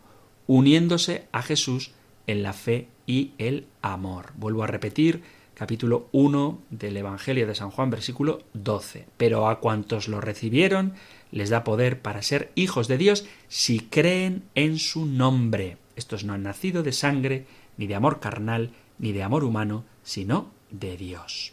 [0.46, 1.92] Uniéndose a Jesús
[2.26, 4.32] en la fe y el amor.
[4.36, 5.22] Vuelvo a repetir,
[5.54, 9.06] capítulo 1 del Evangelio de San Juan, versículo 12.
[9.16, 10.94] Pero a cuantos lo recibieron,
[11.32, 15.78] les da poder para ser hijos de Dios si creen en su nombre.
[15.96, 18.70] Estos no han nacido de sangre, ni de amor carnal,
[19.00, 21.52] ni de amor humano, sino de Dios.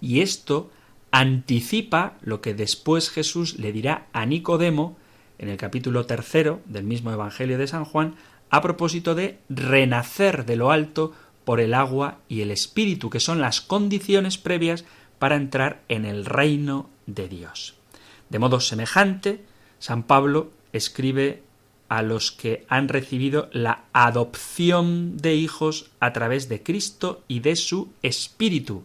[0.00, 0.70] Y esto
[1.10, 4.96] anticipa lo que después Jesús le dirá a Nicodemo
[5.38, 8.16] en el capítulo tercero del mismo Evangelio de San Juan,
[8.50, 11.12] a propósito de renacer de lo alto
[11.44, 14.84] por el agua y el espíritu, que son las condiciones previas
[15.18, 17.74] para entrar en el reino de Dios.
[18.28, 19.44] De modo semejante,
[19.78, 21.42] San Pablo escribe
[21.92, 27.54] a los que han recibido la adopción de hijos a través de Cristo y de
[27.54, 28.84] su Espíritu.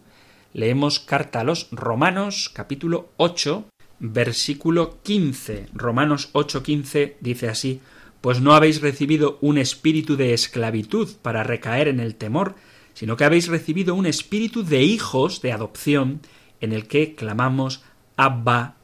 [0.52, 3.64] Leemos carta a los Romanos capítulo 8
[3.98, 5.68] versículo 15.
[5.72, 7.80] Romanos 8:15 dice así,
[8.20, 12.56] pues no habéis recibido un espíritu de esclavitud para recaer en el temor,
[12.92, 16.20] sino que habéis recibido un espíritu de hijos de adopción
[16.60, 17.82] en el que clamamos
[18.18, 18.76] Abba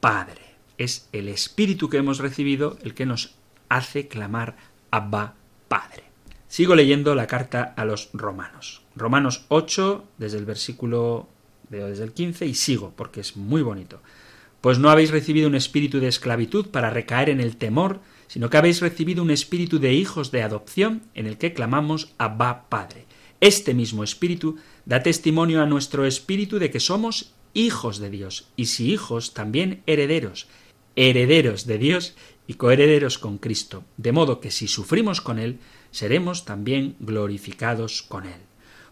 [0.00, 0.42] Padre.
[0.76, 3.39] Es el Espíritu que hemos recibido el que nos
[3.70, 4.56] hace clamar
[4.90, 5.34] Abba
[5.68, 6.04] Padre.
[6.48, 8.82] Sigo leyendo la carta a los romanos.
[8.96, 11.28] Romanos 8, desde el versículo,
[11.70, 14.02] desde el 15, y sigo, porque es muy bonito.
[14.60, 18.58] Pues no habéis recibido un espíritu de esclavitud para recaer en el temor, sino que
[18.58, 23.06] habéis recibido un espíritu de hijos de adopción en el que clamamos Abba Padre.
[23.40, 28.66] Este mismo espíritu da testimonio a nuestro espíritu de que somos hijos de Dios, y
[28.66, 30.46] si hijos, también herederos,
[30.96, 32.14] herederos de Dios
[32.46, 35.58] y coherederos con Cristo, de modo que si sufrimos con Él,
[35.90, 38.40] seremos también glorificados con Él.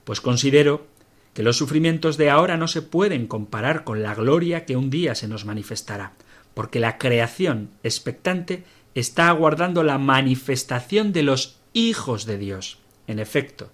[0.04, 0.86] Pues considero
[1.34, 5.14] que los sufrimientos de ahora no se pueden comparar con la gloria que un día
[5.14, 6.12] se nos manifestará,
[6.54, 12.78] porque la creación expectante está aguardando la manifestación de los hijos de Dios.
[13.06, 13.70] En efecto,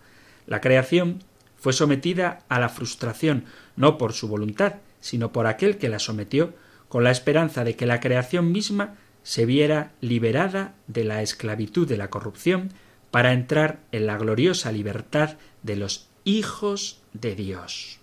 [0.46, 1.22] la creación
[1.56, 3.46] fue sometida a la frustración,
[3.76, 6.52] no por su voluntad, sino por aquel que la sometió,
[6.88, 11.96] con la esperanza de que la creación misma se viera liberada de la esclavitud de
[11.96, 12.70] la corrupción
[13.10, 17.98] para entrar en la gloriosa libertad de los hijos de Dios.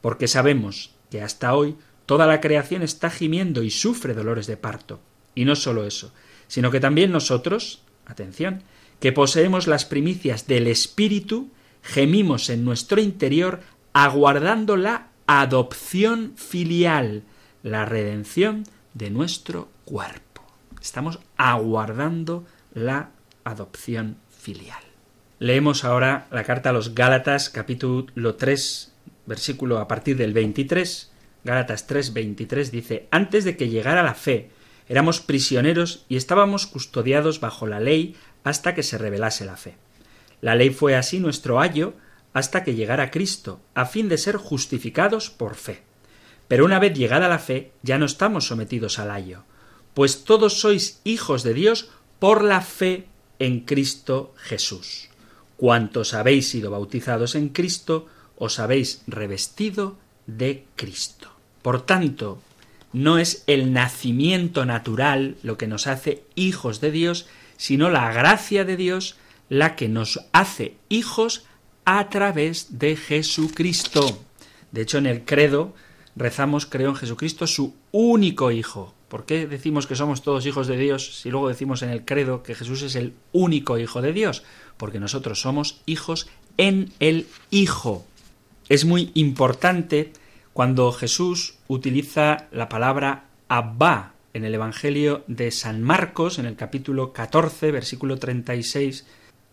[0.00, 5.00] Porque sabemos que hasta hoy toda la creación está gimiendo y sufre dolores de parto.
[5.34, 6.12] Y no solo eso,
[6.48, 8.62] sino que también nosotros, atención,
[9.00, 11.50] que poseemos las primicias del Espíritu,
[11.82, 13.60] gemimos en nuestro interior
[13.92, 17.22] aguardando la adopción filial,
[17.62, 20.33] la redención de nuestro cuerpo.
[20.84, 23.08] Estamos aguardando la
[23.42, 24.82] adopción filial.
[25.38, 28.92] Leemos ahora la carta a los Gálatas capítulo 3
[29.24, 31.10] versículo a partir del 23.
[31.42, 34.50] Gálatas 3, 23 dice, antes de que llegara la fe,
[34.86, 39.76] Éramos prisioneros y estábamos custodiados bajo la ley hasta que se revelase la fe.
[40.42, 41.94] La ley fue así nuestro ayo
[42.34, 45.80] hasta que llegara Cristo, a fin de ser justificados por fe.
[46.48, 49.44] Pero una vez llegada la fe, ya no estamos sometidos al ayo,
[49.94, 51.88] pues todos sois hijos de Dios
[52.18, 53.06] por la fe
[53.38, 55.08] en Cristo Jesús.
[55.56, 61.30] Cuantos habéis sido bautizados en Cristo, os habéis revestido de Cristo.
[61.62, 62.42] Por tanto,
[62.92, 67.26] no es el nacimiento natural lo que nos hace hijos de Dios,
[67.56, 69.16] sino la gracia de Dios
[69.48, 71.44] la que nos hace hijos
[71.84, 74.18] a través de Jesucristo.
[74.72, 75.74] De hecho, en el credo
[76.16, 78.93] rezamos, creo en Jesucristo, su único Hijo.
[79.14, 82.42] ¿Por qué decimos que somos todos hijos de Dios si luego decimos en el credo
[82.42, 84.42] que Jesús es el único Hijo de Dios?
[84.76, 88.04] Porque nosotros somos hijos en el Hijo.
[88.68, 90.12] Es muy importante
[90.52, 97.12] cuando Jesús utiliza la palabra Abba en el Evangelio de San Marcos, en el capítulo
[97.12, 99.06] 14, versículo 36,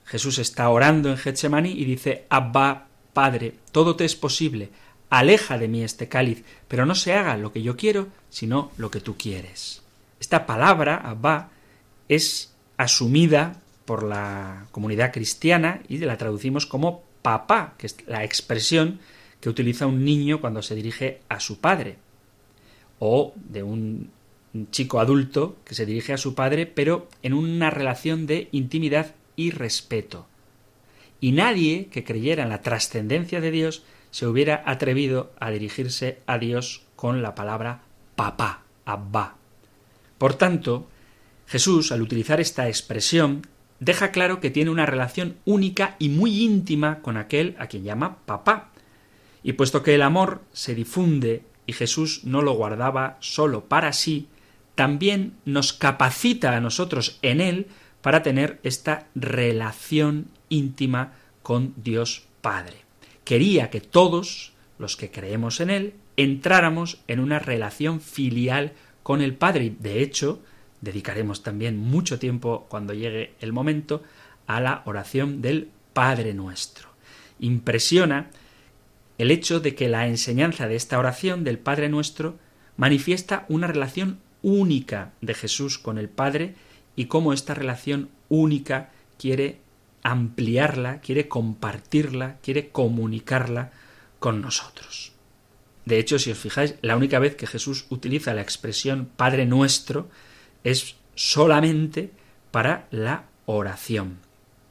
[0.05, 4.71] Jesús está orando en Getsemaní y dice, Abba, Padre, todo te es posible,
[5.11, 8.89] aleja de mí este cáliz, pero no se haga lo que yo quiero, sino lo
[8.89, 9.83] que tú quieres.
[10.19, 11.51] Esta palabra, Abba,
[12.07, 18.99] es asumida por la comunidad cristiana y la traducimos como papá, que es la expresión
[19.41, 21.97] que utiliza un niño cuando se dirige a su padre,
[22.99, 24.11] o de un
[24.71, 29.51] chico adulto que se dirige a su padre, pero en una relación de intimidad y
[29.51, 30.27] respeto.
[31.19, 36.37] Y nadie que creyera en la trascendencia de Dios se hubiera atrevido a dirigirse a
[36.37, 37.81] Dios con la palabra
[38.15, 39.35] papá, abba.
[40.17, 40.87] Por tanto,
[41.47, 43.47] Jesús, al utilizar esta expresión,
[43.79, 48.17] deja claro que tiene una relación única y muy íntima con aquel a quien llama
[48.25, 48.69] papá.
[49.43, 54.27] Y puesto que el amor se difunde y Jesús no lo guardaba solo para sí,
[54.75, 57.67] también nos capacita a nosotros en él
[58.01, 62.90] para tener esta relación íntima con Dios Padre.
[63.31, 68.73] Quería que todos los que creemos en Él entráramos en una relación filial
[69.03, 69.73] con el Padre.
[69.79, 70.41] De hecho,
[70.81, 74.03] dedicaremos también mucho tiempo, cuando llegue el momento,
[74.47, 76.89] a la oración del Padre nuestro.
[77.39, 78.29] Impresiona
[79.17, 82.37] el hecho de que la enseñanza de esta oración del Padre nuestro
[82.75, 86.55] manifiesta una relación única de Jesús con el Padre
[86.97, 89.60] y cómo esta relación única quiere
[90.03, 93.71] ampliarla, quiere compartirla, quiere comunicarla
[94.19, 95.13] con nosotros.
[95.85, 100.09] De hecho, si os fijáis, la única vez que Jesús utiliza la expresión Padre nuestro
[100.63, 102.11] es solamente
[102.51, 104.19] para la oración.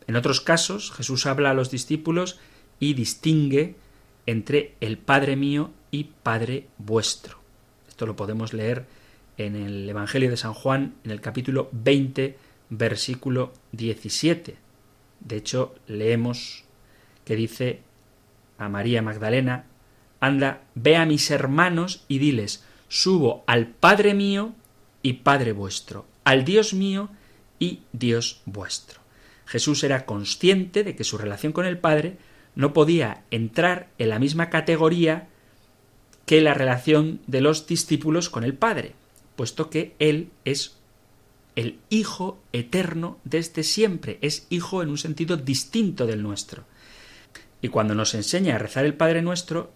[0.07, 2.39] En otros casos, Jesús habla a los discípulos
[2.79, 3.77] y distingue
[4.27, 7.41] entre el Padre mío y Padre vuestro.
[7.89, 8.87] Esto lo podemos leer
[9.37, 12.37] en el Evangelio de San Juan, en el capítulo 20,
[12.71, 14.70] versículo 17.
[15.21, 16.65] De hecho, leemos
[17.25, 17.81] que dice
[18.59, 19.65] a María Magdalena,
[20.21, 24.53] anda, ve a mis hermanos y diles, subo al Padre mío
[25.03, 27.09] y Padre vuestro, al Dios mío
[27.59, 29.01] y Dios vuestro.
[29.47, 32.17] Jesús era consciente de que su relación con el Padre
[32.55, 35.29] no podía entrar en la misma categoría
[36.27, 38.95] que la relación de los discípulos con el Padre
[39.41, 40.77] puesto que Él es
[41.61, 46.65] el Hijo eterno desde siempre, es Hijo en un sentido distinto del nuestro.
[47.61, 49.71] Y cuando nos enseña a rezar el Padre nuestro,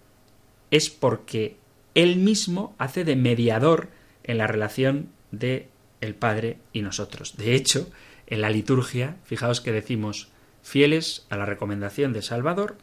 [0.71, 1.59] es porque
[1.95, 3.91] Él mismo hace de mediador
[4.23, 5.69] en la relación de
[6.01, 7.37] el Padre y nosotros.
[7.37, 7.91] De hecho,
[8.27, 10.29] en la liturgia, fijaos que decimos
[10.63, 12.79] fieles a la recomendación de Salvador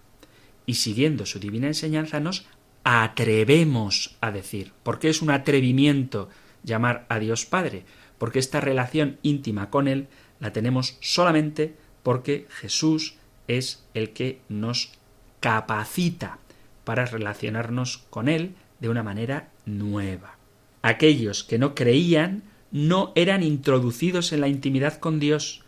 [0.67, 2.45] y siguiendo su divina enseñanza nos
[2.83, 6.29] atrevemos a decir, porque es un atrevimiento
[6.63, 7.83] llamar a Dios Padre,
[8.21, 10.05] porque esta relación íntima con Él
[10.39, 13.15] la tenemos solamente porque Jesús
[13.47, 14.91] es el que nos
[15.39, 16.37] capacita
[16.83, 20.37] para relacionarnos con Él de una manera nueva.
[20.83, 25.63] Aquellos que no creían no eran introducidos en la intimidad con Dios,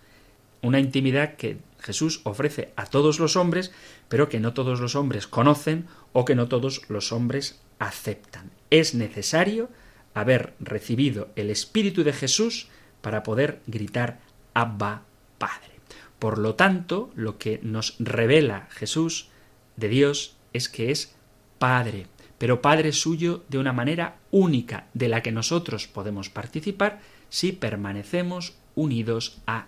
[0.61, 3.71] una intimidad que Jesús ofrece a todos los hombres,
[4.09, 8.51] pero que no todos los hombres conocen o que no todos los hombres aceptan.
[8.69, 9.69] Es necesario
[10.13, 12.67] haber recibido el Espíritu de Jesús
[13.01, 14.19] para poder gritar
[14.53, 15.03] Abba
[15.37, 15.73] Padre.
[16.19, 19.29] Por lo tanto, lo que nos revela Jesús
[19.75, 21.15] de Dios es que es
[21.59, 22.07] Padre,
[22.37, 28.55] pero Padre suyo de una manera única, de la que nosotros podemos participar si permanecemos
[28.75, 29.67] unidos a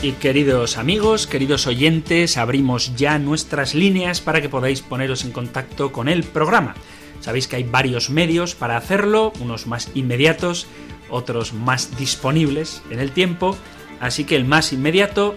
[0.00, 5.90] Y queridos amigos, queridos oyentes, abrimos ya nuestras líneas para que podáis poneros en contacto
[5.90, 6.76] con el programa.
[7.20, 10.68] Sabéis que hay varios medios para hacerlo, unos más inmediatos,
[11.10, 13.58] otros más disponibles en el tiempo,
[13.98, 15.34] así que el más inmediato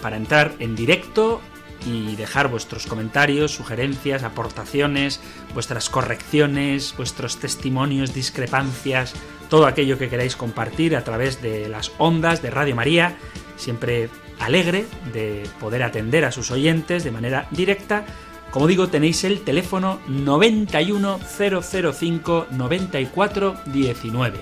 [0.00, 1.42] para entrar en directo
[1.86, 5.20] y dejar vuestros comentarios, sugerencias, aportaciones,
[5.52, 9.12] vuestras correcciones, vuestros testimonios, discrepancias,
[9.48, 13.16] todo aquello que queráis compartir a través de las ondas de Radio María
[13.56, 18.06] siempre alegre de poder atender a sus oyentes de manera directa.
[18.50, 24.38] Como digo, tenéis el teléfono 91005 94 19.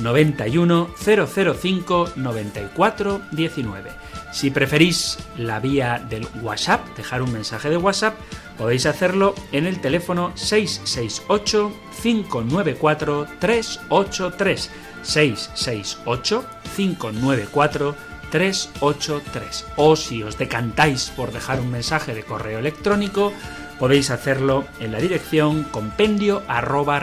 [0.00, 3.90] 91 005 94 19.
[4.32, 8.14] Si preferís la vía del WhatsApp, dejar un mensaje de WhatsApp,
[8.56, 11.72] podéis hacerlo en el teléfono 668
[12.02, 14.70] 594 383.
[15.02, 16.44] 668
[16.76, 17.94] 594
[18.30, 19.66] 383.
[19.76, 23.32] O si os decantáis por dejar un mensaje de correo electrónico,
[23.78, 27.00] podéis hacerlo en la dirección compendio arroba.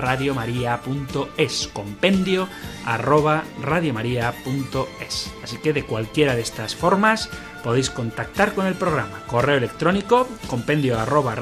[1.73, 2.47] Compendio
[2.85, 5.31] arroba radiomaria.es.
[5.43, 7.29] Así que de cualquiera de estas formas
[7.63, 9.23] podéis contactar con el programa.
[9.27, 11.35] Correo electrónico compendio arroba.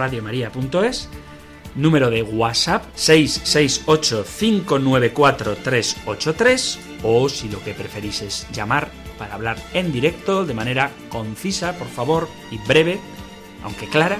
[1.76, 9.58] Número de WhatsApp 668 594 383 o si lo que preferís es llamar para hablar
[9.74, 13.00] en directo de manera concisa, por favor, y breve,
[13.64, 14.18] aunque clara,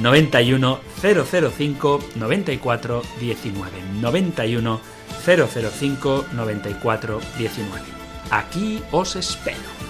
[0.00, 3.70] 91 005 94 19.
[4.00, 4.80] 91
[5.24, 7.82] 005 94 19.
[8.30, 9.83] Aquí os espero.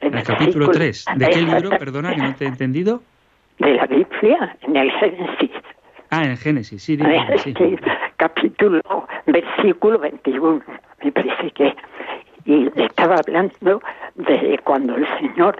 [0.00, 1.04] En el capítulo 3.
[1.16, 3.02] ¿De qué libro, perdona, que no te he entendido?
[3.58, 5.50] De la Biblia, en el Génesis.
[6.10, 7.54] Ah, en Génesis, sí, dime, sí.
[8.16, 8.82] Capítulo,
[9.26, 10.60] versículo 21,
[11.02, 11.74] me parece que.
[12.44, 13.80] Y estaba hablando
[14.16, 15.56] de cuando el Señor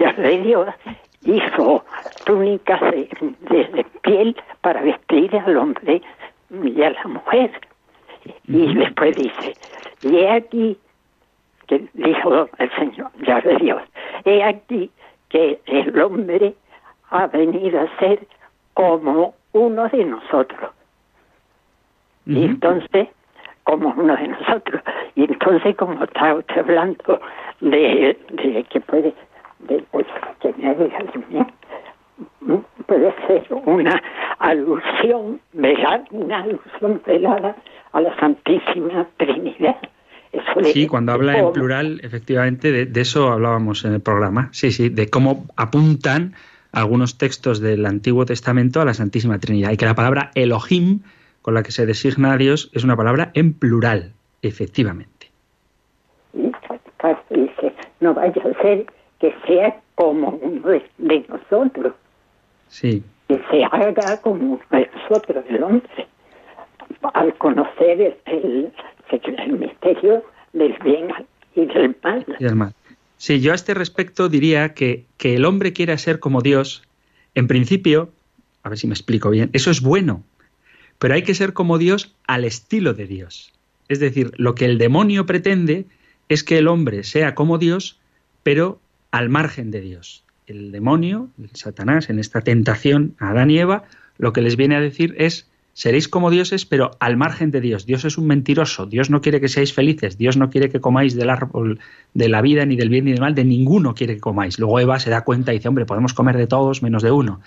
[0.00, 0.66] ya le dio
[1.24, 1.84] hizo
[2.24, 6.02] túnicas de, piel para vestir al hombre
[6.50, 7.50] y a la mujer.
[8.46, 9.54] Y después dice,
[10.02, 10.78] y he aquí,
[11.66, 13.82] que dijo el Señor, ya de Dios,
[14.24, 14.90] he aquí
[15.28, 16.54] que el hombre
[17.10, 18.26] ha venido a ser
[18.74, 20.70] como uno de nosotros.
[22.26, 23.08] Y entonces,
[23.64, 24.82] como uno de nosotros.
[25.14, 27.20] Y entonces, como está usted hablando
[27.60, 29.14] de, de que puede
[32.86, 34.02] puede ser una
[34.38, 37.56] alusión velada, una alusión velada
[37.92, 39.76] a la Santísima Trinidad.
[40.64, 44.48] sí, cuando habla en plural, efectivamente, de, eso hablábamos en el programa.
[44.52, 46.34] Sí, sí, de cómo apuntan
[46.72, 51.00] algunos textos del Antiguo Testamento a la Santísima Trinidad y que la palabra Elohim,
[51.40, 55.30] con la que se designa a Dios, es una palabra en plural, efectivamente.
[58.00, 58.86] no vaya a ser
[59.20, 61.94] que sea como uno de, nosotros.
[62.68, 63.02] Sí.
[63.28, 66.06] Que se haga como uno de nosotros, el hombre,
[67.14, 68.72] al conocer el,
[69.10, 71.08] el, misterio del bien
[71.54, 72.24] y del mal.
[72.38, 72.74] Y del mal.
[73.16, 76.82] Sí, yo a este respecto diría que, que el hombre quiera ser como Dios,
[77.34, 78.10] en principio,
[78.62, 80.22] a ver si me explico bien, eso es bueno,
[80.98, 83.52] pero hay que ser como Dios al estilo de Dios.
[83.88, 85.86] Es decir, lo que el demonio pretende
[86.28, 88.00] es que el hombre sea como Dios,
[88.42, 88.80] pero
[89.14, 90.24] al margen de Dios.
[90.48, 93.84] El demonio, el Satanás, en esta tentación a Adán y Eva,
[94.18, 97.86] lo que les viene a decir es seréis como dioses, pero al margen de Dios.
[97.86, 101.14] Dios es un mentiroso, Dios no quiere que seáis felices, Dios no quiere que comáis
[101.14, 101.78] del árbol
[102.12, 104.58] de la vida, ni del bien ni del mal, de ninguno quiere que comáis.
[104.58, 107.40] Luego Eva se da cuenta y dice, hombre, podemos comer de todos menos de uno.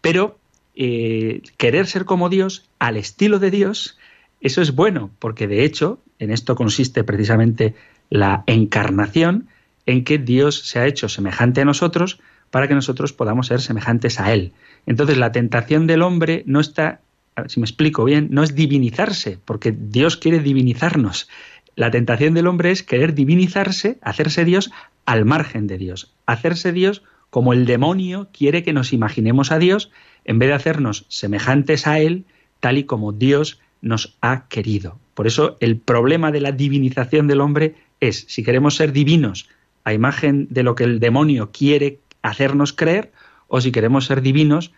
[0.00, 0.40] Pero
[0.74, 3.96] eh, querer ser como Dios, al estilo de Dios,
[4.40, 7.76] eso es bueno, porque de hecho, en esto consiste precisamente
[8.10, 9.46] la encarnación,
[9.86, 12.20] en que Dios se ha hecho semejante a nosotros
[12.50, 14.52] para que nosotros podamos ser semejantes a Él.
[14.86, 17.00] Entonces la tentación del hombre no está,
[17.46, 21.28] si me explico bien, no es divinizarse, porque Dios quiere divinizarnos.
[21.76, 24.70] La tentación del hombre es querer divinizarse, hacerse Dios
[25.06, 29.90] al margen de Dios, hacerse Dios como el demonio quiere que nos imaginemos a Dios
[30.26, 32.26] en vez de hacernos semejantes a Él,
[32.60, 34.98] tal y como Dios nos ha querido.
[35.14, 39.48] Por eso el problema de la divinización del hombre es, si queremos ser divinos
[39.84, 43.12] a imagen de lo que el demonio quiere hacernos creer,
[43.48, 44.72] o si queremos ser divinos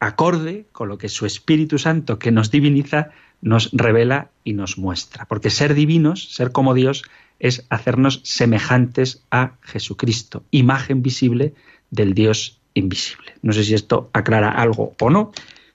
[0.00, 3.10] acorde con lo que su Espíritu Santo que nos diviniza
[3.40, 5.26] nos revela y nos muestra.
[5.26, 7.04] Porque ser divinos, ser como Dios,
[7.38, 11.54] es hacernos semejantes a Jesucristo, imagen visible
[11.90, 13.34] del Dios invisible.
[13.42, 15.32] No sé si esto aclara algo o no,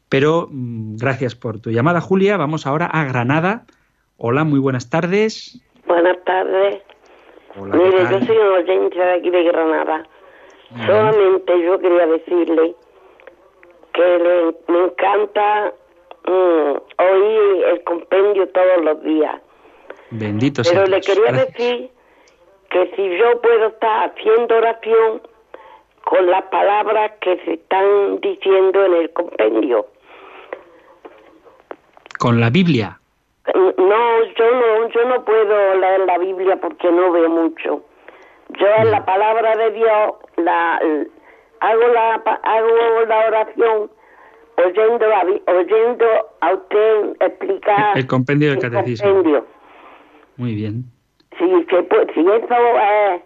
[0.10, 2.38] pero mm, gracias por tu llamada, Julia.
[2.38, 3.66] Vamos ahora a Granada.
[4.18, 5.60] Hola, muy buenas tardes.
[5.88, 6.81] Buenas tardes.
[7.56, 10.08] Mire, yo soy un oyente de aquí de Granada.
[10.86, 12.76] Solamente yo quería decirle
[13.94, 15.74] que me encanta
[16.28, 19.42] mm, oír el compendio todos los días.
[20.12, 21.90] Bendito Pero le quería decir
[22.70, 25.22] que si yo puedo estar haciendo oración
[26.06, 29.88] con las palabras que se están diciendo en el compendio.
[32.18, 33.01] ¿Con la Biblia?
[33.54, 37.84] No, yo no, yo no puedo leer la Biblia porque no veo mucho.
[38.60, 40.80] Yo en la palabra de Dios la
[41.60, 42.14] hago la
[42.44, 43.90] hago la oración
[44.58, 46.06] oyendo a, oyendo
[46.42, 49.46] a usted explicar el, compendio del catecismo.
[50.38, 50.86] Muy bien.
[51.38, 53.22] Si, si eso es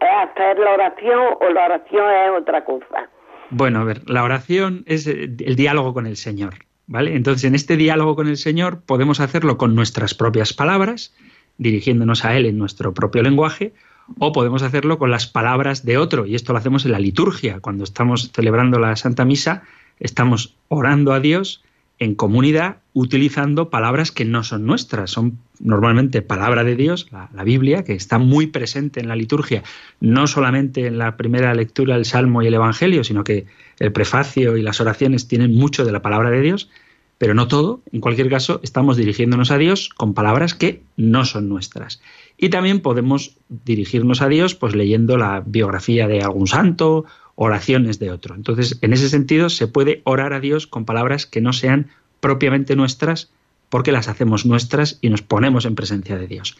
[0.00, 3.08] hacer la oración o la oración es otra cosa.
[3.50, 6.54] Bueno, a ver, la oración es el diálogo con el Señor,
[6.90, 7.14] ¿vale?
[7.14, 11.14] Entonces, en este diálogo con el Señor podemos hacerlo con nuestras propias palabras,
[11.56, 13.72] dirigiéndonos a Él en nuestro propio lenguaje,
[14.18, 17.60] o podemos hacerlo con las palabras de otro, y esto lo hacemos en la liturgia,
[17.60, 19.62] cuando estamos celebrando la Santa Misa,
[20.00, 21.62] estamos orando a Dios
[22.00, 27.84] en comunidad utilizando palabras que no son nuestras, son normalmente palabra de Dios, la, Biblia,
[27.84, 29.62] que está muy presente en la liturgia,
[30.00, 33.46] no solamente en la primera lectura del Salmo y el Evangelio, sino que
[33.78, 36.70] el prefacio y las oraciones tienen mucho de la palabra de Dios,
[37.20, 37.82] pero no todo.
[37.92, 42.00] En cualquier caso, estamos dirigiéndonos a Dios con palabras que no son nuestras.
[42.38, 47.04] Y también podemos dirigirnos a Dios pues leyendo la biografía de algún santo
[47.34, 48.34] oraciones de otro.
[48.34, 51.90] Entonces, en ese sentido, se puede orar a Dios con palabras que no sean
[52.20, 53.30] propiamente nuestras,
[53.68, 56.56] porque las hacemos nuestras y nos ponemos en presencia de Dios.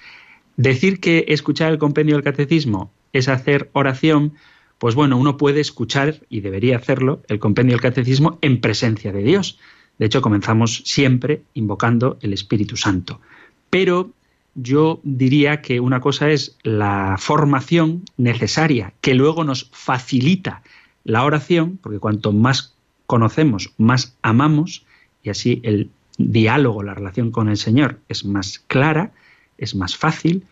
[0.58, 4.34] Decir que escuchar el compendio del catecismo es hacer oración,
[4.76, 9.22] pues bueno, uno puede escuchar, y debería hacerlo, el compendio del catecismo en presencia de
[9.22, 9.58] Dios.
[10.00, 13.20] De hecho, comenzamos siempre invocando el Espíritu Santo.
[13.68, 14.10] Pero
[14.54, 20.62] yo diría que una cosa es la formación necesaria que luego nos facilita
[21.04, 22.72] la oración, porque cuanto más
[23.06, 24.86] conocemos, más amamos,
[25.22, 29.12] y así el diálogo, la relación con el Señor es más clara,
[29.58, 30.44] es más fácil,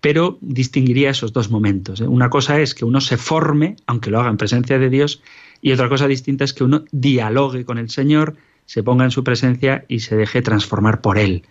[0.00, 2.00] pero distinguiría esos dos momentos.
[2.00, 2.06] ¿eh?
[2.06, 5.20] Una cosa es que uno se forme, aunque lo haga en presencia de Dios,
[5.60, 8.36] y otra cosa distinta es que uno dialogue con el Señor,
[8.66, 11.44] se ponga en su presencia y se deje transformar por Él.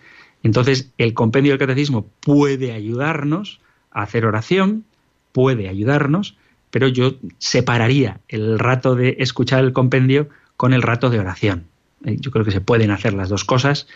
[0.43, 3.59] Entonces, el compendio del catecismo puede ayudarnos
[3.91, 4.85] a hacer oración,
[5.31, 6.35] puede ayudarnos,
[6.71, 11.65] pero yo separaría el rato de escuchar el compendio con el rato de oración.
[12.05, 13.87] Eh, yo creo que se pueden hacer las dos cosas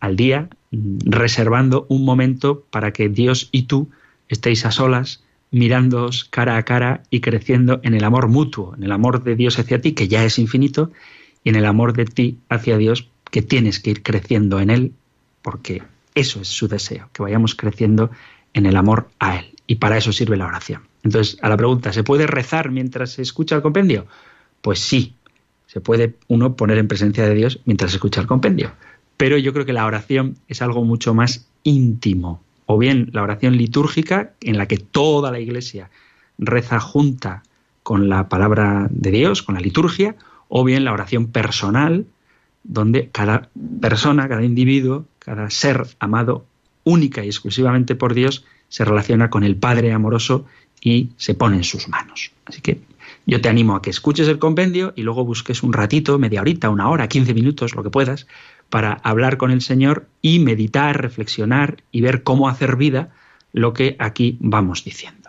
[0.00, 3.88] al día, mm, reservando un momento para que Dios y tú
[4.28, 8.92] estéis a solas, mirándoos cara a cara y creciendo en el amor mutuo, en el
[8.92, 10.90] amor de Dios hacia ti, que ya es infinito,
[11.46, 14.94] y en el amor de ti hacia Dios, que tienes que ir creciendo en Él
[15.42, 15.80] porque
[16.16, 18.10] eso es su deseo, que vayamos creciendo
[18.52, 19.54] en el amor a Él.
[19.68, 20.82] Y para eso sirve la oración.
[21.04, 24.06] Entonces, a la pregunta, ¿se puede rezar mientras se escucha el compendio?
[24.60, 25.14] Pues sí,
[25.68, 28.72] se puede uno poner en presencia de Dios mientras se escucha el compendio.
[29.16, 32.42] Pero yo creo que la oración es algo mucho más íntimo.
[32.66, 35.90] O bien la oración litúrgica, en la que toda la iglesia
[36.38, 37.44] reza junta
[37.84, 40.16] con la palabra de Dios, con la liturgia,
[40.48, 42.06] o bien la oración personal,
[42.64, 43.48] donde cada
[43.80, 46.46] persona, cada individuo, cada ser amado
[46.84, 50.46] única y exclusivamente por Dios se relaciona con el Padre amoroso
[50.80, 52.32] y se pone en sus manos.
[52.44, 52.80] Así que
[53.28, 56.70] Yo te animo a que escuches el compendio y luego busques un ratito, media horita,
[56.70, 58.28] una hora, 15 minutos, lo que puedas,
[58.70, 63.10] para hablar con el Señor y meditar, reflexionar y ver cómo hacer vida
[63.52, 65.25] lo que aquí vamos diciendo.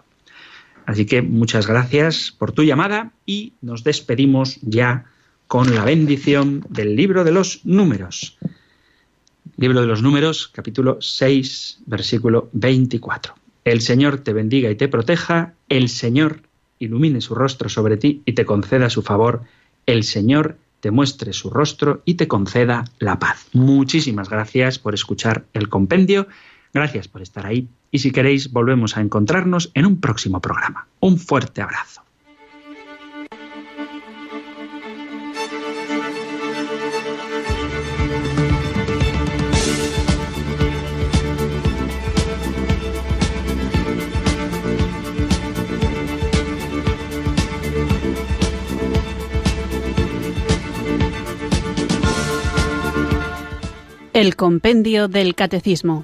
[0.87, 5.03] Así que muchas gracias por tu llamada y nos despedimos ya
[5.45, 8.37] con la bendición del libro de los números.
[9.57, 13.35] Libro de los números, capítulo 6, versículo 24.
[13.65, 16.43] El Señor te bendiga y te proteja, el Señor
[16.79, 19.41] ilumine su rostro sobre ti y te conceda su favor,
[19.87, 23.49] el Señor te muestre su rostro y te conceda la paz.
[23.51, 26.27] Muchísimas gracias por escuchar el compendio,
[26.73, 30.87] gracias por estar ahí y si queréis volvemos a encontrarnos en un próximo programa.
[30.99, 32.01] Un fuerte abrazo.
[54.17, 56.03] El Compendio del Catecismo.